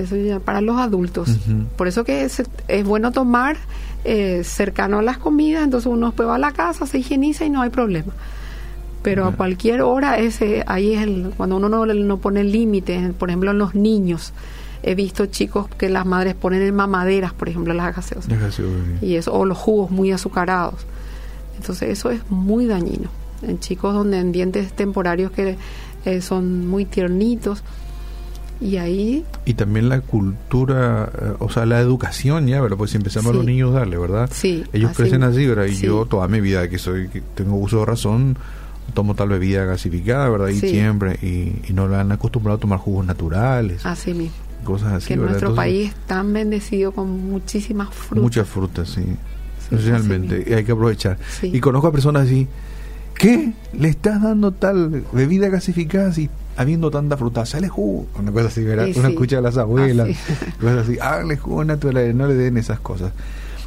eso 0.00 0.16
ya 0.16 0.40
para 0.40 0.60
los 0.60 0.78
adultos. 0.78 1.38
Por 1.76 1.88
eso 1.88 2.04
que 2.04 2.24
es, 2.24 2.42
es 2.68 2.84
bueno 2.84 3.12
tomar 3.12 3.56
eh, 4.04 4.42
cercano 4.44 4.98
a 4.98 5.02
las 5.02 5.18
comidas, 5.18 5.64
entonces 5.64 5.90
uno 5.90 6.06
después 6.06 6.28
va 6.28 6.36
a 6.36 6.38
la 6.38 6.52
casa, 6.52 6.86
se 6.86 6.98
higieniza 6.98 7.44
y 7.44 7.50
no 7.50 7.62
hay 7.62 7.70
problema. 7.70 8.12
Pero 9.02 9.26
a 9.26 9.32
cualquier 9.32 9.80
hora, 9.80 10.18
ese 10.18 10.62
ahí 10.66 10.94
es 10.94 11.02
el, 11.02 11.32
cuando 11.36 11.56
uno 11.56 11.68
no, 11.68 11.86
no 11.86 12.18
pone 12.18 12.44
límites, 12.44 13.14
por 13.14 13.30
ejemplo 13.30 13.50
en 13.50 13.58
los 13.58 13.74
niños. 13.74 14.32
He 14.82 14.94
visto 14.94 15.26
chicos 15.26 15.68
que 15.76 15.88
las 15.88 16.06
madres 16.06 16.34
ponen 16.34 16.62
en 16.62 16.74
mamaderas, 16.74 17.32
por 17.34 17.48
ejemplo, 17.48 17.74
las 17.74 17.94
gaseosas. 17.94 18.32
Casi, 18.38 18.62
ok. 18.62 19.02
Y 19.02 19.16
eso, 19.16 19.32
o 19.34 19.44
los 19.44 19.58
jugos 19.58 19.90
muy 19.90 20.10
azucarados. 20.12 20.86
Entonces 21.58 21.90
eso 21.90 22.10
es 22.10 22.20
muy 22.30 22.66
dañino. 22.66 23.10
En 23.42 23.58
chicos 23.58 23.94
donde 23.94 24.18
en 24.18 24.32
dientes 24.32 24.72
temporarios 24.72 25.30
que 25.30 25.56
eh, 26.04 26.20
son 26.20 26.66
muy 26.66 26.84
tiernitos. 26.86 27.62
Y 28.60 28.76
ahí 28.76 29.24
Y 29.46 29.54
también 29.54 29.88
la 29.88 30.00
cultura, 30.02 31.10
eh, 31.20 31.32
o 31.38 31.48
sea, 31.50 31.64
la 31.66 31.80
educación 31.80 32.46
ya, 32.46 32.60
¿verdad? 32.60 32.76
Pues 32.76 32.90
si 32.90 32.96
empezamos 32.98 33.30
a 33.30 33.34
los 33.34 33.42
Sí. 33.44 33.50
niños 33.52 33.72
darle, 33.72 33.96
¿verdad? 33.96 34.28
Sí, 34.32 34.64
Ellos 34.72 34.90
así 34.90 34.96
crecen 35.02 35.22
así, 35.22 35.46
¿verdad? 35.46 35.64
Y 35.64 35.74
Sí. 35.76 35.86
yo 35.86 36.04
toda 36.06 36.28
mi 36.28 36.40
vida 36.40 36.68
que 36.68 36.78
soy, 36.78 37.08
que 37.08 37.22
tengo 37.34 37.56
uso 37.56 37.80
de 37.80 37.86
razón, 37.86 38.36
tomo 38.94 39.14
tal 39.14 39.28
bebida 39.30 39.64
gasificada, 39.64 40.28
¿verdad? 40.28 40.48
Y 40.48 40.58
Sí. 40.60 40.68
siempre, 40.70 41.18
y, 41.22 41.70
y 41.70 41.72
no 41.72 41.88
le 41.88 41.96
han 41.96 42.12
acostumbrado 42.12 42.58
a 42.58 42.60
tomar 42.60 42.78
jugos 42.78 43.06
naturales, 43.06 43.86
así 43.86 44.12
mismo. 44.12 44.34
cosas 44.64 44.92
así, 44.92 45.08
que 45.08 45.14
¿verdad? 45.16 45.30
nuestro 45.30 45.48
Entonces, 45.50 45.72
país 45.72 45.88
es 45.88 46.06
tan 46.06 46.32
bendecido 46.34 46.92
con 46.92 47.08
muchísimas 47.08 47.88
frutas. 47.94 48.22
Muchas 48.22 48.46
frutas, 48.48 48.88
sí. 48.90 49.02
Sí, 49.70 49.76
Realmente, 49.76 50.44
y 50.46 50.52
hay 50.52 50.64
que 50.64 50.72
aprovechar. 50.72 51.16
Sí. 51.40 51.50
Y 51.54 51.60
conozco 51.60 51.86
a 51.86 51.92
personas 51.92 52.24
así, 52.26 52.46
¿qué? 53.20 53.52
¿Le 53.72 53.88
estás 53.88 54.22
dando 54.22 54.52
tal 54.52 55.04
bebida 55.12 55.48
gasificada 55.48 56.12
si 56.12 56.28
habiendo 56.56 56.90
tanta 56.90 57.16
fruta? 57.16 57.44
Sale 57.46 57.68
jugo. 57.68 58.06
Una 58.18 58.32
cosa 58.32 58.48
así, 58.48 58.64
¿verdad? 58.64 58.86
Sí, 58.86 58.94
Uno 58.96 59.08
sí. 59.08 59.14
escucha 59.14 59.38
a 59.38 59.40
las 59.40 59.56
abuelas, 59.56 60.08
Así. 60.10 60.52
cosas 60.60 60.88
así, 60.88 60.98
háganle 61.00 61.36
jugo 61.36 61.64
natural, 61.64 62.16
no 62.16 62.26
le 62.26 62.34
den 62.34 62.56
esas 62.56 62.80
cosas. 62.80 63.12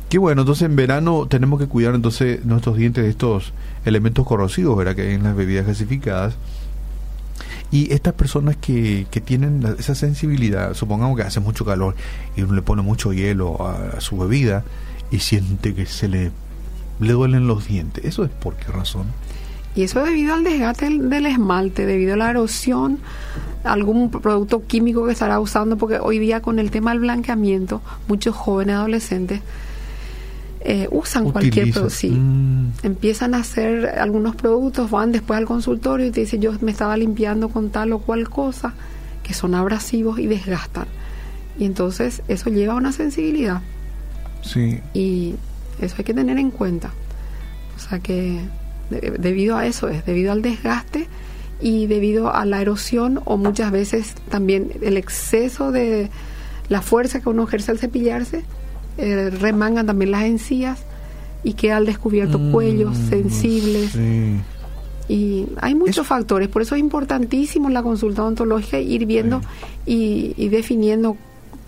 Qué 0.10 0.18
bueno, 0.20 0.42
entonces 0.42 0.64
en 0.68 0.76
verano 0.76 1.28
tenemos 1.28 1.60
que 1.60 1.68
cuidar 1.68 1.96
entonces 1.96 2.46
nuestros 2.46 2.78
dientes 2.78 3.04
de 3.04 3.10
estos 3.10 3.52
elementos 3.86 4.26
corrosivos, 4.28 4.78
¿verdad? 4.78 4.96
Que 4.96 5.04
hay 5.04 5.14
en 5.16 5.24
las 5.24 5.36
bebidas 5.36 5.66
gasificadas. 5.66 6.36
Y 7.72 7.92
estas 7.92 8.14
personas 8.14 8.56
que, 8.58 9.08
que 9.10 9.20
tienen 9.22 9.64
la- 9.64 9.72
esa 9.80 9.96
sensibilidad, 9.96 10.76
supongamos 10.76 11.18
que 11.18 11.24
hace 11.24 11.40
mucho 11.40 11.66
calor 11.66 11.96
y 12.36 12.44
uno 12.44 12.54
le 12.54 12.62
pone 12.62 12.84
mucho 12.84 13.12
hielo 13.14 13.66
a, 13.66 13.98
a 13.98 14.02
su 14.02 14.16
bebida 14.18 14.64
y 15.10 15.20
siente 15.20 15.74
que 15.74 15.88
se 15.88 16.08
le, 16.08 16.32
le 17.00 17.12
duelen 17.14 17.48
los 17.48 17.68
dientes. 17.68 18.06
¿Eso 18.06 18.24
es 18.24 18.30
por 18.30 18.54
qué 18.56 18.72
razón? 18.72 19.08
Y 19.76 19.84
eso 19.84 20.00
es 20.02 20.06
debido 20.06 20.34
al 20.34 20.44
desgaste 20.44 20.86
del, 20.86 21.10
del 21.10 21.26
esmalte, 21.26 21.86
debido 21.86 22.14
a 22.14 22.18
la 22.18 22.30
erosión, 22.30 23.00
algún 23.64 24.10
producto 24.10 24.66
químico 24.66 25.06
que 25.06 25.14
estará 25.14 25.40
usando, 25.40 25.78
porque 25.78 26.00
hoy 26.00 26.20
día 26.20 26.42
con 26.42 26.60
el 26.60 26.70
tema 26.70 26.92
del 26.92 27.00
blanqueamiento, 27.00 27.82
muchos 28.08 28.36
jóvenes 28.36 28.76
adolescentes 28.76 29.42
eh, 30.66 30.88
usan 30.92 31.32
cualquier 31.32 31.72
producto. 31.72 31.90
Sí. 31.90 32.10
Mm, 32.10 32.72
Empiezan 32.84 33.34
a 33.34 33.40
hacer 33.40 34.00
algunos 34.00 34.36
productos, 34.36 34.90
van 34.90 35.12
después 35.12 35.38
al 35.38 35.46
consultorio 35.46 36.08
y 36.08 36.12
te 36.12 36.22
dicen, 36.22 36.42
yo 36.42 36.54
me 36.62 36.72
estaba 36.72 36.96
limpiando 36.96 37.50
con 37.50 37.70
tal 37.70 37.92
o 37.94 38.00
cual 38.00 38.30
cosa, 38.30 38.74
que 39.24 39.34
son 39.34 39.56
abrasivos 39.56 40.20
y 40.20 40.28
desgastan. 40.28 40.86
Y 41.58 41.66
entonces 41.66 42.22
eso 42.28 42.50
lleva 42.50 42.74
a 42.74 42.78
una 42.78 42.92
sensibilidad 42.92 43.62
sí. 44.42 44.80
y 44.94 45.36
eso 45.80 45.96
hay 45.98 46.04
que 46.04 46.14
tener 46.14 46.38
en 46.38 46.50
cuenta. 46.52 46.92
O 47.76 47.80
sea 47.80 48.00
que 48.00 48.40
de- 48.94 49.12
debido 49.20 49.58
a 49.58 49.66
eso 49.66 49.88
es, 49.90 50.06
debido 50.06 50.32
al 50.32 50.42
desgaste 50.42 51.08
y 51.62 51.88
debido 51.88 52.34
a 52.34 52.46
la 52.46 52.62
erosión 52.62 53.22
o 53.26 53.38
muchas 53.38 53.72
veces 53.72 54.16
también 54.30 54.72
el 54.82 54.98
exceso 54.98 55.72
de 55.72 56.10
la 56.70 56.82
fuerza 56.82 57.20
que 57.22 57.30
uno 57.30 57.44
ejerce 57.44 57.72
al 57.72 57.80
cepillarse, 57.80 58.44
eh, 58.98 59.30
remangan 59.30 59.86
también 59.86 60.12
las 60.12 60.24
encías 60.24 60.80
y 61.44 61.54
queda 61.54 61.78
al 61.78 61.86
descubierto 61.86 62.40
cuellos 62.52 62.98
Mm, 62.98 63.10
sensibles 63.10 63.92
Sí. 63.92 64.40
y 65.10 65.46
hay 65.62 65.76
muchos 65.76 66.08
factores, 66.08 66.48
por 66.48 66.62
eso 66.62 66.76
es 66.76 66.82
importantísimo 66.82 67.70
la 67.70 67.84
consulta 67.84 68.22
odontológica 68.24 68.80
ir 68.80 69.06
viendo 69.06 69.42
y, 69.86 70.34
y 70.38 70.48
definiendo 70.50 71.18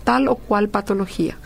tal 0.04 0.28
o 0.28 0.36
cual 0.36 0.68
patología 0.68 1.36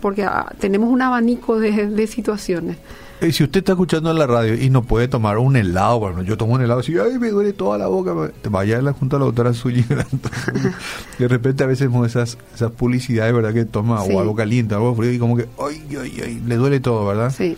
porque 0.00 0.24
ah, 0.24 0.52
tenemos 0.58 0.90
un 0.90 1.02
abanico 1.02 1.58
de, 1.60 1.88
de 1.88 2.06
situaciones. 2.06 2.78
Y 3.20 3.32
si 3.32 3.42
usted 3.42 3.58
está 3.58 3.72
escuchando 3.72 4.12
en 4.12 4.18
la 4.18 4.28
radio 4.28 4.54
y 4.54 4.70
no 4.70 4.82
puede 4.82 5.08
tomar 5.08 5.38
un 5.38 5.56
helado, 5.56 5.98
bueno, 5.98 6.22
yo 6.22 6.36
tomo 6.36 6.54
un 6.54 6.62
helado 6.62 6.82
y 6.86 6.98
ay, 6.98 7.18
me 7.18 7.30
duele 7.30 7.52
toda 7.52 7.76
la 7.76 7.88
boca, 7.88 8.14
te 8.40 8.48
vaya 8.48 8.78
a 8.78 8.82
la 8.82 8.92
junta 8.92 9.16
a 9.16 9.18
la 9.18 9.24
doctora 9.26 9.52
suya. 9.54 9.84
de 11.18 11.28
repente 11.28 11.64
a 11.64 11.66
veces 11.66 11.90
esas, 12.06 12.38
esas 12.54 12.70
publicidades, 12.70 13.34
¿verdad? 13.34 13.52
Que 13.52 13.64
toma 13.64 14.02
o 14.02 14.20
algo 14.20 14.36
caliente, 14.36 14.74
algo 14.74 14.94
frío 14.94 15.12
y 15.12 15.18
como 15.18 15.36
que, 15.36 15.48
ay, 15.58 15.82
ay, 16.00 16.20
ay, 16.24 16.42
le 16.46 16.56
duele 16.56 16.78
todo, 16.78 17.06
¿verdad? 17.06 17.34
Sí. 17.36 17.56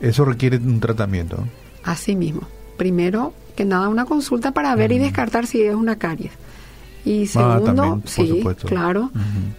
Eso 0.00 0.24
requiere 0.24 0.56
un 0.56 0.80
tratamiento. 0.80 1.44
Así 1.84 2.16
mismo. 2.16 2.48
Primero 2.78 3.34
que 3.54 3.66
nada, 3.66 3.88
una 3.88 4.06
consulta 4.06 4.52
para 4.52 4.74
ver 4.76 4.92
y 4.92 4.98
descartar 4.98 5.46
si 5.46 5.62
es 5.62 5.74
una 5.74 5.96
caries. 5.96 6.32
Y 7.04 7.24
Ah, 7.24 7.58
segundo, 7.58 7.64
también, 7.74 8.02
sí, 8.06 8.28
supuesto. 8.28 8.68
claro. 8.68 9.10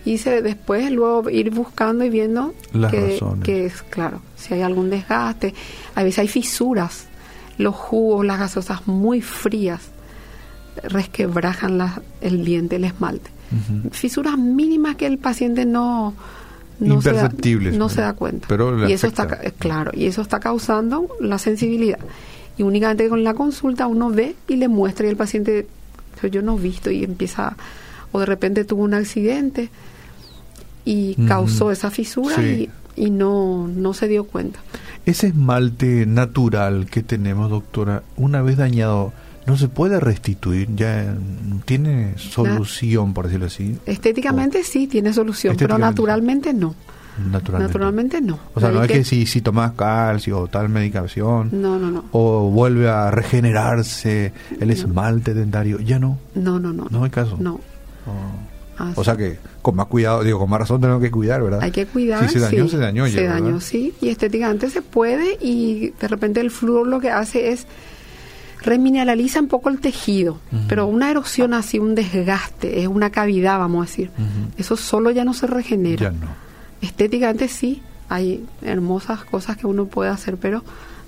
Y 0.05 0.17
se, 0.17 0.41
después 0.41 0.89
luego 0.91 1.29
ir 1.29 1.51
buscando 1.51 2.05
y 2.05 2.09
viendo 2.09 2.53
Las 2.71 2.91
que, 2.91 3.01
razones. 3.13 3.43
que 3.43 3.65
es, 3.65 3.81
claro, 3.83 4.21
si 4.37 4.53
hay 4.53 4.61
algún 4.61 4.89
desgaste. 4.89 5.53
A 5.95 6.03
veces 6.03 6.19
hay 6.19 6.27
fisuras, 6.29 7.05
los 7.57 7.75
jugos, 7.75 8.25
las 8.25 8.39
gasosas 8.39 8.87
muy 8.87 9.21
frías 9.21 9.81
resquebrajan 10.83 11.77
la- 11.77 12.01
el 12.21 12.43
diente, 12.45 12.77
el 12.77 12.83
esmalte. 12.85 13.29
Fisuras 13.91 14.35
mínimas 14.37 14.95
que 14.95 15.05
el 15.05 15.19
paciente 15.19 15.65
no 15.65 16.15
no 16.79 17.01
se, 17.01 17.11
da, 17.11 17.21
Imperceptibles, 17.25 17.73
no 17.73 17.79
¿no? 17.85 17.89
se 17.89 18.01
da 18.01 18.13
cuenta. 18.13 18.47
Pero 18.47 18.89
y 18.89 18.91
eso 18.93 19.05
está, 19.05 19.23
afecta. 19.23 19.47
eh, 19.47 19.53
claro, 19.57 19.91
y 19.93 20.07
eso 20.07 20.21
está 20.23 20.39
causando 20.39 21.07
la 21.21 21.37
sensibilidad. 21.37 21.99
Y 22.57 22.63
únicamente 22.63 23.07
con 23.09 23.23
la 23.23 23.35
consulta 23.35 23.85
uno 23.85 24.09
ve 24.09 24.35
y 24.47 24.55
le 24.55 24.67
muestra 24.67 25.05
y 25.05 25.09
el 25.09 25.15
paciente, 25.15 25.67
"Pero 26.23 26.31
yo 26.35 26.41
no 26.41 26.57
he 26.57 26.61
visto 26.61 26.89
y 26.89 27.03
empieza, 27.03 27.57
o 28.13 28.19
de 28.21 28.25
repente 28.25 28.63
tuvo 28.63 28.83
un 28.83 28.93
accidente 28.93 29.69
y 30.85 31.15
causó 31.27 31.69
esa 31.71 31.91
fisura 31.91 32.35
Sí. 32.37 32.69
y, 32.95 33.05
y 33.07 33.09
no, 33.09 33.67
no 33.67 33.93
se 33.93 34.07
dio 34.07 34.23
cuenta. 34.23 34.59
Ese 35.05 35.27
esmalte 35.27 36.05
natural 36.05 36.85
que 36.89 37.03
tenemos, 37.03 37.49
doctora, 37.49 38.03
una 38.15 38.41
vez 38.41 38.55
dañado, 38.55 39.11
¿no 39.45 39.57
se 39.57 39.67
puede 39.67 39.99
restituir? 39.99 40.69
¿Ya 40.77 41.13
tiene 41.65 42.13
solución, 42.17 43.13
por 43.13 43.25
decirlo 43.25 43.47
así? 43.47 43.77
Estéticamente 43.85 44.63
sí 44.63 44.87
tiene 44.87 45.11
solución, 45.11 45.57
pero 45.57 45.77
naturalmente 45.77 46.53
no. 46.53 46.73
Naturalmente. 47.31 47.67
Naturalmente 47.73 48.21
no. 48.21 48.39
O 48.55 48.59
sea, 48.59 48.69
no 48.71 48.83
es 48.83 48.91
que, 48.91 49.03
si, 49.03 49.25
si 49.25 49.41
tomas 49.41 49.73
calcio 49.73 50.39
o 50.39 50.47
tal 50.47 50.69
medicación, 50.69 51.49
No, 51.51 51.77
no, 51.77 51.91
no. 51.91 52.05
o 52.11 52.49
vuelve 52.49 52.89
a 52.89 53.11
regenerarse 53.11 54.33
el 54.59 54.71
esmalte 54.71 55.33
dentario, 55.33 55.79
ya 55.79 55.99
no. 55.99 56.17
No, 56.35 56.59
no, 56.59 56.73
no. 56.73 56.87
No 56.89 57.03
hay 57.03 57.09
caso. 57.11 57.37
No. 57.39 57.59
Oh. 58.07 58.91
O 58.95 59.03
sea 59.03 59.15
que 59.15 59.37
con 59.61 59.75
más 59.75 59.85
cuidado, 59.85 60.23
digo, 60.23 60.39
con 60.39 60.49
más 60.49 60.59
razón 60.59 60.81
tenemos 60.81 61.01
que 61.01 61.11
cuidar, 61.11 61.43
¿verdad? 61.43 61.59
Hay 61.61 61.69
que 61.71 61.85
cuidar. 61.85 62.27
Si 62.27 62.33
se 62.33 62.39
dañó, 62.39 62.63
sí. 62.65 62.71
se 62.71 62.77
dañó 62.77 63.05
ya, 63.05 63.13
Se 63.13 63.21
¿verdad? 63.21 63.35
dañó, 63.41 63.61
sí. 63.61 63.93
Y 64.01 64.09
estéticamente 64.09 64.69
se 64.71 64.81
puede 64.81 65.37
y 65.39 65.91
de 66.01 66.07
repente 66.07 66.41
el 66.41 66.49
flúor 66.49 66.87
lo 66.87 66.99
que 66.99 67.11
hace 67.11 67.51
es 67.51 67.67
remineraliza 68.61 69.39
un 69.41 69.47
poco 69.47 69.69
el 69.69 69.79
tejido, 69.79 70.39
pero 70.69 70.87
una 70.87 71.11
erosión 71.11 71.53
así, 71.53 71.79
un 71.79 71.95
desgaste, 71.95 72.81
es 72.81 72.87
una 72.87 73.09
cavidad, 73.09 73.59
vamos 73.59 73.85
a 73.85 73.89
decir. 73.89 74.09
Eso 74.57 74.77
solo 74.77 75.11
ya 75.11 75.25
no 75.25 75.33
se 75.33 75.47
regenera. 75.47 76.01
Ya 76.01 76.11
no. 76.11 76.27
Estéticamente 76.83 77.47
sí, 77.47 77.81
hay 78.09 78.45
hermosas 78.61 79.23
cosas 79.23 79.57
que 79.57 79.65
uno 79.65 79.85
puede 79.85 80.11
hacer, 80.11 80.37
pero 80.37 80.63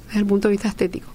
desde 0.08 0.20
el 0.20 0.26
punto 0.26 0.48
de 0.48 0.54
vista 0.54 0.68
estético. 0.70 1.10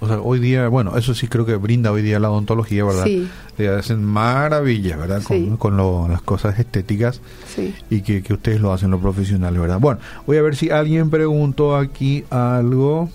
O 0.00 0.06
sea, 0.06 0.20
hoy 0.20 0.38
día, 0.40 0.68
bueno, 0.68 0.96
eso 0.98 1.14
sí 1.14 1.26
creo 1.26 1.46
que 1.46 1.56
brinda 1.56 1.90
hoy 1.90 2.02
día 2.02 2.18
la 2.20 2.30
odontología, 2.30 2.84
¿verdad? 2.84 3.04
Sí. 3.04 3.26
Le 3.56 3.68
hacen 3.70 4.04
maravillas, 4.04 4.98
¿verdad? 4.98 5.22
Con, 5.22 5.36
Sí. 5.38 5.52
con 5.58 5.76
lo- 5.76 6.06
las 6.06 6.20
cosas 6.22 6.58
estéticas 6.58 7.20
Sí. 7.54 7.74
y 7.90 8.02
que, 8.02 8.22
que 8.22 8.34
ustedes 8.34 8.60
lo 8.60 8.72
hacen 8.72 8.90
los 8.90 9.00
profesionales, 9.00 9.58
¿verdad? 9.60 9.80
Bueno, 9.80 10.00
voy 10.26 10.36
a 10.36 10.42
ver 10.42 10.54
si 10.54 10.70
alguien 10.70 11.08
preguntó 11.10 11.76
aquí 11.76 12.24
algo. 12.30 13.10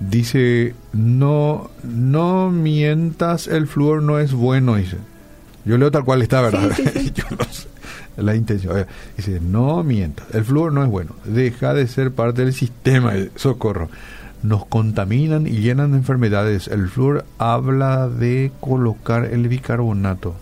Dice, 0.00 0.74
no, 0.92 1.70
no 1.84 2.50
mientas, 2.50 3.46
el 3.46 3.66
flúor 3.68 4.02
no 4.02 4.18
es 4.18 4.32
bueno, 4.32 4.74
dice. 4.76 4.96
Yo 5.64 5.78
leo 5.78 5.90
tal 5.92 6.04
cual 6.04 6.22
está, 6.22 6.40
¿verdad? 6.40 6.72
Sí. 6.74 7.12
Yo 7.14 7.24
no 7.38 7.44
sé 7.52 7.68
la 8.22 8.34
intención. 8.36 8.74
Oiga, 8.74 8.86
Dice, 9.16 9.40
no 9.40 9.82
mientas, 9.82 10.26
el 10.34 10.44
flúor 10.44 10.72
no 10.72 10.82
es 10.84 10.90
bueno. 10.90 11.12
Deja 11.24 11.74
de 11.74 11.86
ser 11.86 12.12
parte 12.12 12.44
del 12.44 12.52
sistema, 12.54 13.14
eh, 13.16 13.30
socorro. 13.36 13.88
Nos 14.42 14.64
contaminan 14.66 15.46
y 15.46 15.58
llenan 15.60 15.92
de 15.92 15.98
enfermedades. 15.98 16.66
El 16.68 16.88
flúor 16.88 17.24
habla 17.38 18.08
de 18.08 18.50
colocar 18.60 19.26
el 19.26 19.46
bicarbonato. 19.48 20.34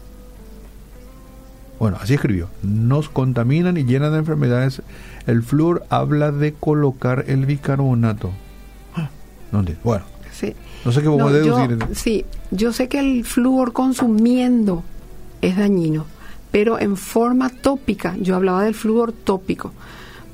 Bueno, 1.79 1.97
así 2.01 2.15
escribió. 2.15 2.49
Nos 2.63 3.09
contaminan 3.09 3.77
y 3.77 3.85
llenan 3.85 4.13
de 4.13 4.19
enfermedades. 4.19 4.83
El 5.27 5.43
flúor 5.43 5.85
habla 5.89 6.31
de 6.31 6.53
colocar 6.53 7.25
el 7.29 7.47
bicarbonato. 7.47 8.31
Ah, 8.95 9.09
No 9.53 9.61
entiendo. 9.61 9.83
Bueno, 9.85 10.05
Sí. 10.33 10.55
no 10.85 10.93
sé 10.93 11.01
qué 11.01 11.07
No, 11.09 11.19
yo- 11.19 11.31
deducir. 11.31 11.79
sí, 11.95 12.25
yo 12.51 12.73
sé 12.73 12.89
que 12.89 12.99
el 13.01 13.25
flúor 13.25 13.73
consumiendo 13.73 14.83
es 15.43 15.57
dañino, 15.57 16.05
pero 16.51 16.79
en 16.79 16.97
forma 16.97 17.49
tópica, 17.51 18.17
yo 18.21 18.37
hablaba 18.37 18.65
del 18.65 18.75
flúor 18.75 19.13
tópico. 19.13 19.73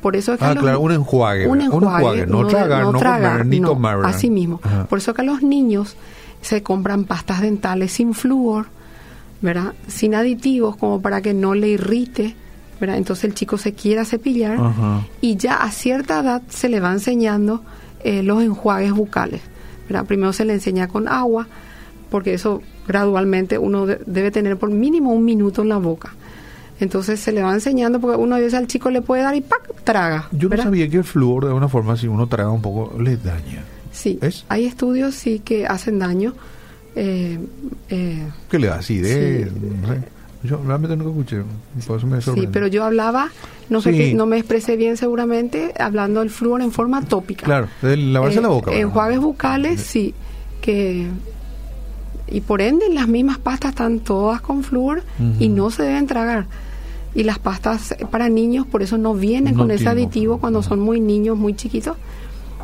Por 0.02 0.14
eso 0.16 0.32
es 0.34 0.38
que 0.38 0.44
Ah, 0.44 0.54
los- 0.54 0.62
claro, 0.62 0.80
un 0.80 0.92
enjuague. 0.92 1.46
un 1.48 1.58
¿verdad? 1.58 1.74
enjuague, 1.74 2.26
no 2.26 2.44
de- 2.44 2.50
tragar, 2.50 2.82
no, 2.84 2.92
comer, 2.92 3.46
ni 3.46 3.60
no, 3.60 3.68
tomar. 3.68 3.98
Así 4.04 4.30
mismo. 4.30 4.60
Ajá. 4.62 4.84
Por 4.86 4.98
eso 4.98 5.14
que 5.14 5.22
a 5.22 5.24
los 5.24 5.42
niños 5.42 5.96
se 6.42 6.62
compran 6.62 7.04
pastas 7.04 7.40
dentales 7.40 7.92
sin 7.92 8.14
flúor, 8.14 8.66
¿verdad? 9.42 9.74
Sin 9.88 10.14
aditivos 10.14 10.76
como 10.76 11.02
para 11.02 11.20
que 11.22 11.34
no 11.34 11.54
le 11.54 11.68
irrite, 11.68 12.36
¿verdad? 12.80 12.98
Entonces 12.98 13.24
el 13.24 13.34
chico 13.34 13.58
se 13.58 13.72
quiera 13.74 14.04
cepillar 14.04 14.58
Ajá. 14.60 15.02
y 15.20 15.36
ya 15.36 15.56
a 15.56 15.70
cierta 15.70 16.20
edad 16.20 16.42
se 16.48 16.68
le 16.68 16.78
va 16.80 16.92
enseñando 16.92 17.62
eh, 18.04 18.22
los 18.22 18.42
enjuagues 18.42 18.92
bucales. 18.92 19.40
¿verdad? 19.88 20.04
Primero 20.04 20.32
se 20.32 20.44
le 20.44 20.52
enseña 20.52 20.86
con 20.88 21.08
agua, 21.08 21.46
porque 22.10 22.34
eso 22.34 22.62
gradualmente 22.86 23.58
uno 23.58 23.86
de- 23.86 24.00
debe 24.06 24.30
tener 24.30 24.56
por 24.56 24.70
mínimo 24.70 25.12
un 25.12 25.24
minuto 25.24 25.62
en 25.62 25.68
la 25.68 25.78
boca. 25.78 26.14
Entonces 26.78 27.20
se 27.20 27.32
le 27.32 27.42
va 27.42 27.54
enseñando 27.54 28.00
porque 28.00 28.16
uno 28.18 28.34
veces 28.36 28.54
al 28.54 28.66
chico 28.66 28.90
le 28.90 29.00
puede 29.02 29.22
dar 29.22 29.34
y 29.34 29.40
¡pac! 29.40 29.62
traga. 29.84 30.28
Yo 30.32 30.48
no 30.48 30.56
sabía 30.62 30.88
que 30.88 30.98
el 30.98 31.04
flúor, 31.04 31.44
de 31.44 31.48
alguna 31.48 31.68
forma, 31.68 31.96
si 31.96 32.06
uno 32.06 32.26
traga 32.26 32.50
un 32.50 32.60
poco, 32.60 33.00
le 33.00 33.16
daña. 33.16 33.64
Sí, 33.92 34.18
¿Es? 34.20 34.44
hay 34.50 34.66
estudios 34.66 35.14
sí 35.14 35.40
que 35.40 35.66
hacen 35.66 35.98
daño. 35.98 36.34
eh, 36.98 37.38
eh, 37.90 38.26
¿Qué 38.50 38.58
le 38.58 38.66
da? 38.68 38.76
Acidez, 38.76 39.48
Sí. 39.50 39.54
no 39.82 39.88
sé. 39.94 40.00
Yo 40.42 40.60
realmente 40.66 40.96
nunca 40.96 41.10
escuché, 41.10 41.42
por 41.86 41.96
eso 41.98 42.06
me 42.06 42.20
sí, 42.20 42.46
pero 42.52 42.66
yo 42.68 42.84
hablaba, 42.84 43.30
no 43.68 43.80
sé 43.80 43.92
Sí. 43.92 44.14
no 44.14 44.26
me 44.26 44.38
expresé 44.38 44.76
bien 44.76 44.96
seguramente, 44.96 45.72
hablando 45.78 46.20
del 46.20 46.30
flúor 46.30 46.60
en 46.62 46.70
forma 46.72 47.02
tópica. 47.02 47.44
Claro, 47.44 47.68
de 47.82 47.96
lavarse 47.96 48.38
Eh, 48.38 48.42
la 48.42 48.48
boca. 48.48 48.66
¿verdad? 48.70 48.80
Enjuagues 48.82 49.18
bucales, 49.20 49.80
sí, 49.80 50.14
que 50.60 51.06
y 52.28 52.40
por 52.40 52.60
ende 52.60 52.88
las 52.92 53.08
mismas 53.08 53.38
pastas 53.38 53.70
están 53.70 54.00
todas 54.00 54.40
con 54.40 54.62
flúor 54.64 55.02
y 55.38 55.46
Ujú. 55.46 55.56
no 55.56 55.70
se 55.70 55.82
deben 55.84 56.06
tragar. 56.06 56.46
Y 57.14 57.22
las 57.22 57.38
pastas 57.38 57.94
para 58.10 58.28
niños 58.28 58.66
por 58.66 58.82
eso 58.82 58.98
no 58.98 59.14
vienen 59.14 59.54
No 59.54 59.60
con 59.60 59.70
ese 59.70 59.88
aditivo 59.88 60.38
cuando 60.38 60.62
son 60.62 60.80
muy 60.80 61.00
niños, 61.00 61.36
muy 61.38 61.54
chiquitos. 61.54 61.96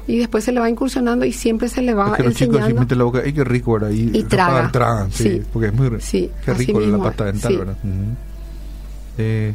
Y 0.07 0.19
después 0.19 0.43
se 0.45 0.51
le 0.53 0.59
va 0.61 0.69
incursionando 0.69 1.25
y 1.25 1.33
siempre 1.33 1.69
se 1.69 1.81
le 1.81 1.95
va 1.95 2.09
Es 2.11 2.17
que 2.17 2.23
los 2.25 2.35
chicos 2.35 2.57
así 2.57 2.63
enseñando. 2.65 2.81
meten 2.83 2.99
la 2.99 3.05
boca, 3.05 3.21
¡ay, 3.25 3.33
qué 3.33 3.45
rico! 3.45 3.73
¿verdad? 3.75 3.91
Y, 3.91 4.19
Y 4.19 4.23
traga. 4.25 4.71
tragan, 4.73 5.13
sí, 5.13 5.23
Sí. 5.23 5.43
porque 5.53 5.69
es 5.69 5.75
muy 5.75 5.89
rico. 5.89 6.03
Sí, 6.05 6.29
Qué 6.45 6.55
rico 6.55 6.81
la 6.81 6.99
pasta 6.99 7.25
dental, 7.27 7.53
sí. 7.53 7.57
¿verdad? 7.59 7.77
Ujú. 7.85 8.17
Eh, 9.19 9.55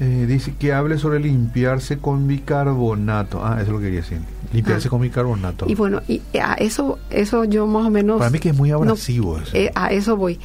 eh, 0.00 0.26
dice 0.28 0.54
que 0.58 0.72
hable 0.72 0.98
sobre 0.98 1.20
limpiarse 1.20 1.98
con 1.98 2.26
bicarbonato. 2.28 3.44
Ah, 3.44 3.54
eso 3.56 3.62
es 3.62 3.68
lo 3.68 3.78
que 3.78 3.84
quería 3.84 4.00
decir. 4.00 4.18
Limpiarse 4.52 4.88
Ah. 4.88 4.90
con 4.90 5.00
bicarbonato. 5.00 5.66
Y 5.68 5.74
bueno, 5.74 6.02
y 6.08 6.20
a 6.38 6.54
eso 6.54 6.98
eso 7.10 7.44
yo 7.44 7.66
más 7.66 7.86
o 7.86 7.90
menos 7.90 8.18
Para 8.18 8.30
mí 8.30 8.38
que 8.38 8.50
es 8.50 8.56
muy 8.56 8.70
no- 8.70 8.76
abrasivo 8.76 9.38
eso. 9.38 9.56
eh, 9.56 9.70
a 9.74 9.88
eso 9.92 10.16
voy. 10.16 10.38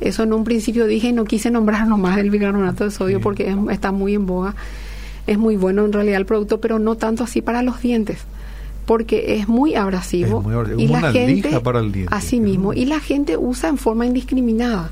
Eso 0.00 0.22
en 0.24 0.32
un 0.32 0.44
principio 0.44 0.86
dije 0.86 1.08
y 1.08 1.12
no 1.12 1.24
quise 1.24 1.50
nombrar 1.50 1.86
nomás 1.88 2.18
el 2.18 2.30
bicarbonato 2.30 2.84
de 2.84 2.90
sodio 2.90 3.18
Sí. 3.18 3.22
porque 3.22 3.48
es- 3.50 3.56
está 3.70 3.92
muy 3.92 4.14
en 4.14 4.26
boga. 4.26 4.54
Es 5.26 5.38
muy 5.38 5.56
bueno 5.56 5.84
en 5.84 5.92
realidad 5.92 6.18
el 6.18 6.26
producto, 6.26 6.60
pero 6.60 6.78
no 6.78 6.96
tanto 6.96 7.24
así 7.24 7.42
para 7.42 7.62
los 7.62 7.80
dientes. 7.80 8.18
Porque 8.86 9.36
es 9.40 9.48
muy 9.48 9.74
abrasivo. 9.74 10.38
Es 10.38 10.44
muy 10.44 10.54
abrasivo, 10.54 10.80
y 10.80 10.86
como 10.86 11.00
la 11.00 11.12
gente, 11.12 11.60
para 11.60 11.80
el 11.80 11.90
diente. 11.90 12.14
Así 12.14 12.38
mismo. 12.38 12.72
Y 12.72 12.84
la 12.84 13.00
gente 13.00 13.36
usa 13.36 13.68
en 13.68 13.78
forma 13.78 14.06
indiscriminada. 14.06 14.90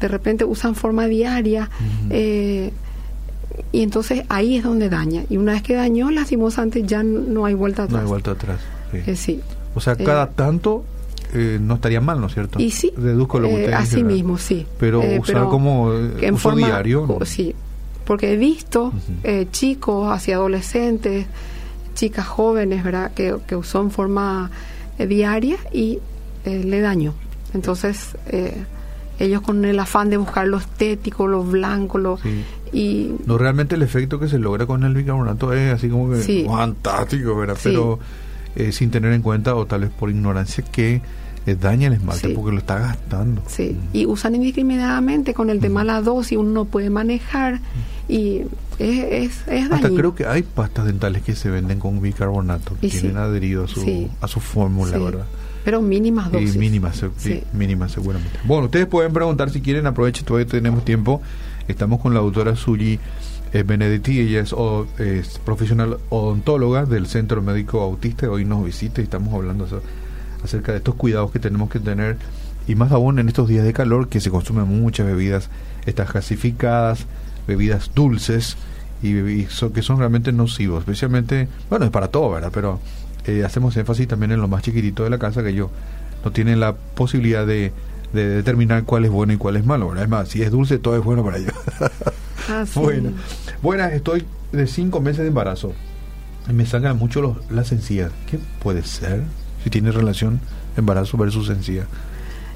De 0.00 0.08
repente 0.08 0.44
usa 0.44 0.70
en 0.70 0.74
forma 0.74 1.06
diaria. 1.06 1.70
eh, 2.10 2.72
y 3.72 3.82
entonces 3.82 4.22
ahí 4.28 4.56
es 4.56 4.64
donde 4.64 4.88
daña. 4.88 5.24
Y 5.28 5.36
una 5.36 5.52
vez 5.52 5.62
que 5.62 5.74
dañó, 5.74 6.10
lastimosamente 6.10 6.82
ya 6.84 7.02
no 7.02 7.44
hay 7.44 7.54
vuelta 7.54 7.82
no 7.82 7.86
atrás. 7.86 8.02
hay 8.02 8.08
vuelta 8.08 8.30
atrás. 8.32 8.60
sí. 8.92 8.98
Eh, 9.06 9.16
sí. 9.16 9.40
O 9.74 9.80
sea, 9.80 9.92
Eh, 9.94 10.04
cada 10.04 10.30
tanto 10.30 10.84
eh, 11.34 11.58
no 11.60 11.74
estaría 11.74 12.00
mal, 12.00 12.20
¿no 12.20 12.26
es 12.28 12.34
cierto? 12.34 12.58
Y 12.58 12.70
sí, 12.70 12.92
Deduzco 12.96 13.38
lo 13.38 13.48
que 13.48 13.54
eh, 13.54 13.58
usted 13.64 13.72
así 13.74 14.02
mismo, 14.02 14.38
sí. 14.38 14.66
Pero 14.80 15.02
Eh, 15.02 15.18
usar 15.20 15.34
pero 15.36 15.50
como 15.50 15.92
eh, 15.92 16.12
en 16.22 16.34
uso 16.34 16.50
forma- 16.50 16.66
diario. 16.66 17.06
¿no? 17.06 17.24
Sí, 17.26 17.54
porque 18.06 18.32
he 18.32 18.36
visto 18.36 18.92
eh, 19.24 19.46
chicos, 19.52 20.10
hacia 20.10 20.36
adolescentes, 20.36 21.26
chicas 21.94 22.26
jóvenes, 22.26 22.82
¿verdad? 22.82 23.12
Que, 23.12 23.36
que 23.46 23.54
usó 23.56 23.82
en 23.82 23.90
forma 23.90 24.50
eh, 24.98 25.06
diaria 25.06 25.56
y 25.72 25.98
eh, 26.46 26.64
le 26.64 26.80
dañó. 26.80 27.12
Entonces, 27.52 28.16
eh, 28.28 28.54
ellos 29.18 29.42
con 29.42 29.64
el 29.64 29.78
afán 29.78 30.10
de 30.10 30.16
buscar 30.16 30.46
lo 30.46 30.58
estético, 30.58 31.26
lo 31.26 31.42
blanco, 31.44 31.98
lo... 31.98 32.18
Y, 32.72 33.14
no, 33.24 33.38
realmente 33.38 33.76
el 33.76 33.82
efecto 33.82 34.20
que 34.20 34.28
se 34.28 34.38
logra 34.38 34.66
con 34.66 34.84
el 34.84 34.94
bicarbonato 34.94 35.52
es 35.54 35.72
así 35.72 35.88
como 35.88 36.10
que 36.10 36.44
fantástico, 36.46 37.34
¿verdad? 37.34 37.56
Pero 37.62 37.98
eh, 38.56 38.72
sin 38.72 38.90
tener 38.90 39.12
en 39.12 39.22
cuenta, 39.22 39.54
o 39.54 39.66
tal 39.66 39.82
vez 39.82 39.90
por 39.90 40.10
ignorancia, 40.10 40.62
que 40.64 41.00
eh, 41.46 41.56
daña 41.58 41.86
el 41.86 41.94
esmalte 41.94 42.28
porque 42.30 42.52
lo 42.52 42.58
está 42.58 42.78
gastando. 42.78 43.42
Sí, 43.46 43.74
mm. 43.74 43.96
y 43.96 44.06
usan 44.06 44.34
indiscriminadamente 44.34 45.32
con 45.32 45.48
el 45.48 45.60
tema 45.60 45.80
de 45.80 45.86
la 45.86 46.02
dosis, 46.02 46.36
uno 46.36 46.50
no 46.50 46.64
puede 46.66 46.90
manejar 46.90 47.60
y 48.06 48.42
es, 48.78 49.42
es, 49.46 49.70
Hasta 49.70 49.88
creo 49.88 50.14
que 50.14 50.26
hay 50.26 50.42
pastas 50.42 50.86
dentales 50.86 51.22
que 51.22 51.34
se 51.34 51.50
venden 51.50 51.78
con 51.78 52.00
bicarbonato, 52.00 52.76
que 52.80 52.88
tienen 52.88 53.16
adherido 53.16 53.64
a 53.64 53.68
su, 53.68 54.10
a 54.20 54.28
su 54.28 54.40
fórmula, 54.40 54.98
¿verdad? 54.98 55.26
Pero 55.68 55.82
mínimas 55.82 56.32
dosis. 56.32 56.54
Y 56.54 56.58
mínimas, 56.58 57.04
sí. 57.18 57.42
mínimas 57.52 57.92
seguramente. 57.92 58.38
Bueno, 58.44 58.64
ustedes 58.64 58.86
pueden 58.86 59.12
preguntar 59.12 59.50
si 59.50 59.60
quieren, 59.60 59.86
aprovechen, 59.86 60.24
todavía 60.24 60.46
tenemos 60.46 60.82
tiempo. 60.82 61.20
Estamos 61.68 62.00
con 62.00 62.14
la 62.14 62.20
doctora 62.20 62.56
Suyi 62.56 62.98
eh, 63.52 63.64
Benedetti, 63.64 64.18
ella 64.18 64.40
es, 64.40 64.54
es, 64.98 65.38
profesional 65.40 65.98
odontóloga 66.08 66.86
del 66.86 67.06
Centro 67.06 67.42
Médico 67.42 67.82
Autista, 67.82 68.30
hoy 68.30 68.46
nos 68.46 68.64
visita 68.64 69.02
y 69.02 69.04
estamos 69.04 69.34
hablando 69.34 69.68
acerca 70.42 70.72
de 70.72 70.78
estos 70.78 70.94
cuidados 70.94 71.32
que 71.32 71.38
tenemos 71.38 71.68
que 71.68 71.80
tener 71.80 72.16
y 72.66 72.74
más 72.74 72.90
aún 72.90 73.18
en 73.18 73.28
estos 73.28 73.46
días 73.46 73.66
de 73.66 73.74
calor 73.74 74.08
que 74.08 74.20
se 74.20 74.30
consumen 74.30 74.64
muchas 74.68 75.06
bebidas, 75.06 75.50
estas 75.84 76.10
gasificadas, 76.10 77.04
bebidas 77.46 77.90
dulces 77.94 78.56
y, 79.02 79.44
que 79.44 79.82
son 79.82 79.98
realmente 79.98 80.32
nocivos, 80.32 80.78
especialmente, 80.78 81.46
bueno, 81.68 81.84
es 81.84 81.90
para 81.90 82.08
todo, 82.08 82.30
¿verdad? 82.30 82.52
Pero 82.54 82.80
eh, 83.28 83.44
hacemos 83.44 83.76
énfasis 83.76 84.08
también 84.08 84.32
en 84.32 84.40
lo 84.40 84.48
más 84.48 84.62
chiquitito 84.62 85.04
de 85.04 85.10
la 85.10 85.18
casa 85.18 85.42
que 85.42 85.50
ellos 85.50 85.70
no 86.24 86.32
tienen 86.32 86.60
la 86.60 86.74
posibilidad 86.74 87.46
de, 87.46 87.72
determinar 88.12 88.84
cuál 88.84 89.04
es 89.04 89.10
bueno 89.10 89.34
y 89.34 89.36
cuál 89.36 89.56
es 89.56 89.66
malo, 89.66 89.88
¿verdad? 89.88 90.04
Es 90.04 90.10
más, 90.10 90.28
si 90.30 90.42
es 90.42 90.50
dulce, 90.50 90.78
todo 90.78 90.96
es 90.96 91.04
bueno 91.04 91.24
para 91.24 91.38
ellos. 91.38 91.54
Ah, 92.50 92.64
bueno, 92.76 93.10
buenas, 93.60 93.92
estoy 93.92 94.24
de 94.52 94.66
cinco 94.66 95.02
meses 95.02 95.18
de 95.18 95.26
embarazo 95.26 95.74
y 96.48 96.54
me 96.54 96.64
sacan 96.64 96.96
mucho 96.96 97.20
los, 97.20 97.36
las 97.50 97.72
encías. 97.72 98.10
¿Qué 98.26 98.38
puede 98.62 98.84
ser? 98.84 99.22
Si 99.62 99.68
tiene 99.68 99.92
relación 99.92 100.40
embarazo 100.74 101.18
versus 101.18 101.50
encía. 101.50 101.84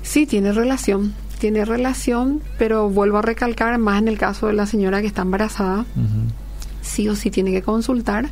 Sí, 0.03 0.25
tiene 0.25 0.53
relación 0.53 1.13
tiene 1.43 1.65
relación, 1.65 2.41
pero 2.57 2.89
vuelvo 2.89 3.19
a 3.19 3.23
recalcar 3.23 3.77
más 3.79 4.01
en 4.01 4.07
el 4.07 4.17
caso 4.17 4.47
de 4.47 4.53
la 4.53 4.65
señora 4.65 5.01
que 5.01 5.09
está 5.09 5.23
embarazada, 5.23 5.85
sí 6.83 7.09
o 7.09 7.17
sí 7.17 7.33
tiene 7.33 7.51
que 7.51 7.63
consultar 7.63 8.31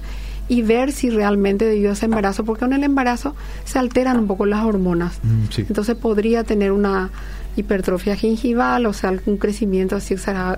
y 0.51 0.63
ver 0.63 0.91
si 0.91 1.11
realmente 1.11 1.65
debido 1.65 1.91
a 1.91 1.93
ese 1.93 2.07
embarazo, 2.07 2.45
porque 2.45 2.65
con 2.65 2.73
el 2.73 2.83
embarazo 2.83 3.37
se 3.65 3.79
alteran 3.79 4.19
un 4.19 4.27
poco 4.27 4.47
las 4.47 4.65
hormonas. 4.65 5.21
Mm, 5.23 5.61
Entonces 5.61 5.95
podría 5.95 6.43
tener 6.43 6.73
una 6.73 7.11
hipertrofia 7.55 8.17
gingival, 8.17 8.85
o 8.87 8.93
sea, 8.93 9.11
algún 9.11 9.37
crecimiento 9.37 9.95
así 9.95 10.15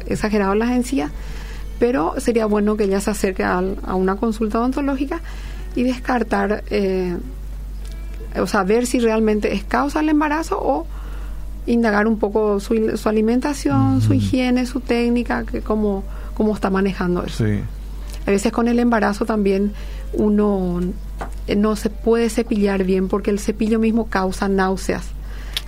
exagerado 0.06 0.54
en 0.54 0.58
las 0.58 0.70
encías, 0.70 1.10
pero 1.78 2.14
sería 2.16 2.46
bueno 2.46 2.78
que 2.78 2.84
ella 2.84 3.02
se 3.02 3.10
acerque 3.10 3.44
a, 3.44 3.58
una 3.94 4.16
consulta 4.16 4.60
odontológica 4.60 5.20
y 5.76 5.82
descartar, 5.82 6.64
eh, 6.70 7.14
o 8.40 8.46
sea, 8.46 8.62
ver 8.64 8.86
si 8.86 8.98
realmente 8.98 9.52
es 9.52 9.62
causa 9.62 9.98
del 9.98 10.08
embarazo 10.08 10.58
o 10.58 10.86
indagar 11.66 12.06
un 12.06 12.18
poco 12.18 12.60
su, 12.60 12.96
su 12.96 13.08
alimentación, 13.10 14.00
su 14.00 14.14
higiene, 14.14 14.64
su 14.64 14.80
técnica, 14.80 15.44
que 15.44 15.60
cómo, 15.60 16.02
cómo 16.32 16.54
está 16.54 16.70
manejando 16.70 17.24
eso. 17.24 17.44
A 18.26 18.30
veces 18.30 18.52
con 18.52 18.68
el 18.68 18.78
embarazo 18.78 19.24
también 19.24 19.72
uno 20.12 20.80
no 21.56 21.76
se 21.76 21.90
puede 21.90 22.28
cepillar 22.30 22.84
bien 22.84 23.08
porque 23.08 23.30
el 23.30 23.38
cepillo 23.38 23.78
mismo 23.78 24.06
causa 24.06 24.48
náuseas 24.48 25.04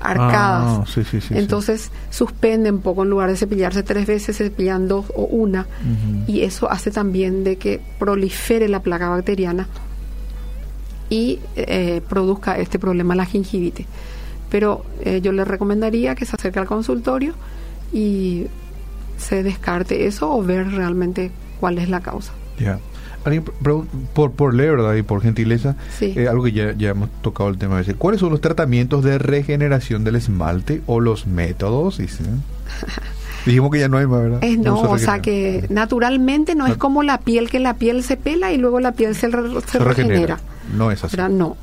arcadas. 0.00 0.80
Ah, 0.80 1.02
Entonces 1.30 1.90
suspende 2.10 2.70
un 2.70 2.80
poco 2.80 3.04
en 3.04 3.10
lugar 3.10 3.30
de 3.30 3.36
cepillarse 3.36 3.82
tres 3.82 4.06
veces, 4.06 4.36
se 4.36 4.44
cepillan 4.44 4.86
dos 4.86 5.06
o 5.16 5.24
una. 5.24 5.66
Y 6.26 6.42
eso 6.42 6.70
hace 6.70 6.90
también 6.90 7.42
de 7.42 7.56
que 7.56 7.80
prolifere 7.98 8.68
la 8.68 8.80
placa 8.80 9.08
bacteriana 9.08 9.66
y 11.10 11.40
eh, 11.56 12.00
produzca 12.08 12.58
este 12.58 12.78
problema, 12.78 13.14
la 13.14 13.24
gingivitis 13.24 13.86
pero 14.54 14.84
eh, 15.00 15.20
yo 15.20 15.32
le 15.32 15.44
recomendaría 15.44 16.14
que 16.14 16.24
se 16.24 16.36
acerque 16.36 16.60
al 16.60 16.66
consultorio 16.66 17.34
y 17.92 18.46
se 19.16 19.42
descarte 19.42 20.06
eso 20.06 20.30
o 20.30 20.44
ver 20.44 20.68
realmente 20.70 21.32
cuál 21.58 21.78
es 21.78 21.88
la 21.88 22.00
causa. 22.00 22.32
Ya. 22.58 22.78
Por, 24.12 24.32
por 24.32 24.54
¿verdad? 24.54 24.94
Y 24.94 25.02
por 25.02 25.22
gentileza, 25.22 25.76
eh, 26.00 26.28
algo 26.28 26.44
que 26.44 26.52
ya, 26.52 26.74
ya 26.76 26.90
hemos 26.90 27.08
tocado 27.22 27.48
el 27.48 27.56
tema. 27.56 27.82
De 27.82 27.94
¿Cuáles 27.94 28.20
son 28.20 28.30
los 28.30 28.42
tratamientos 28.42 29.02
de 29.02 29.18
regeneración 29.18 30.04
del 30.04 30.16
esmalte 30.16 30.82
o 30.86 31.00
los 31.00 31.26
métodos? 31.26 31.98
Dijimos 33.46 33.70
que 33.70 33.78
ya 33.78 33.88
no 33.88 33.96
hay 33.96 34.06
más, 34.06 34.22
¿verdad? 34.22 34.40
no, 34.58 34.80
o 34.80 34.98
sea 34.98 35.20
que 35.20 35.66
naturalmente 35.70 36.54
no, 36.54 36.66
es 36.66 36.76
como 36.76 37.02
la 37.02 37.18
piel, 37.18 37.48
que 37.48 37.60
la 37.60 37.74
piel 37.74 38.02
se 38.02 38.16
pela 38.16 38.52
y 38.52 38.58
luego 38.58 38.80
la 38.80 38.92
piel 38.92 39.14
se, 39.14 39.30
se, 39.30 39.78
regenera. 39.78 40.40
No 40.76 40.90
es 40.90 41.02
así. 41.04 41.16
No. 41.30 41.56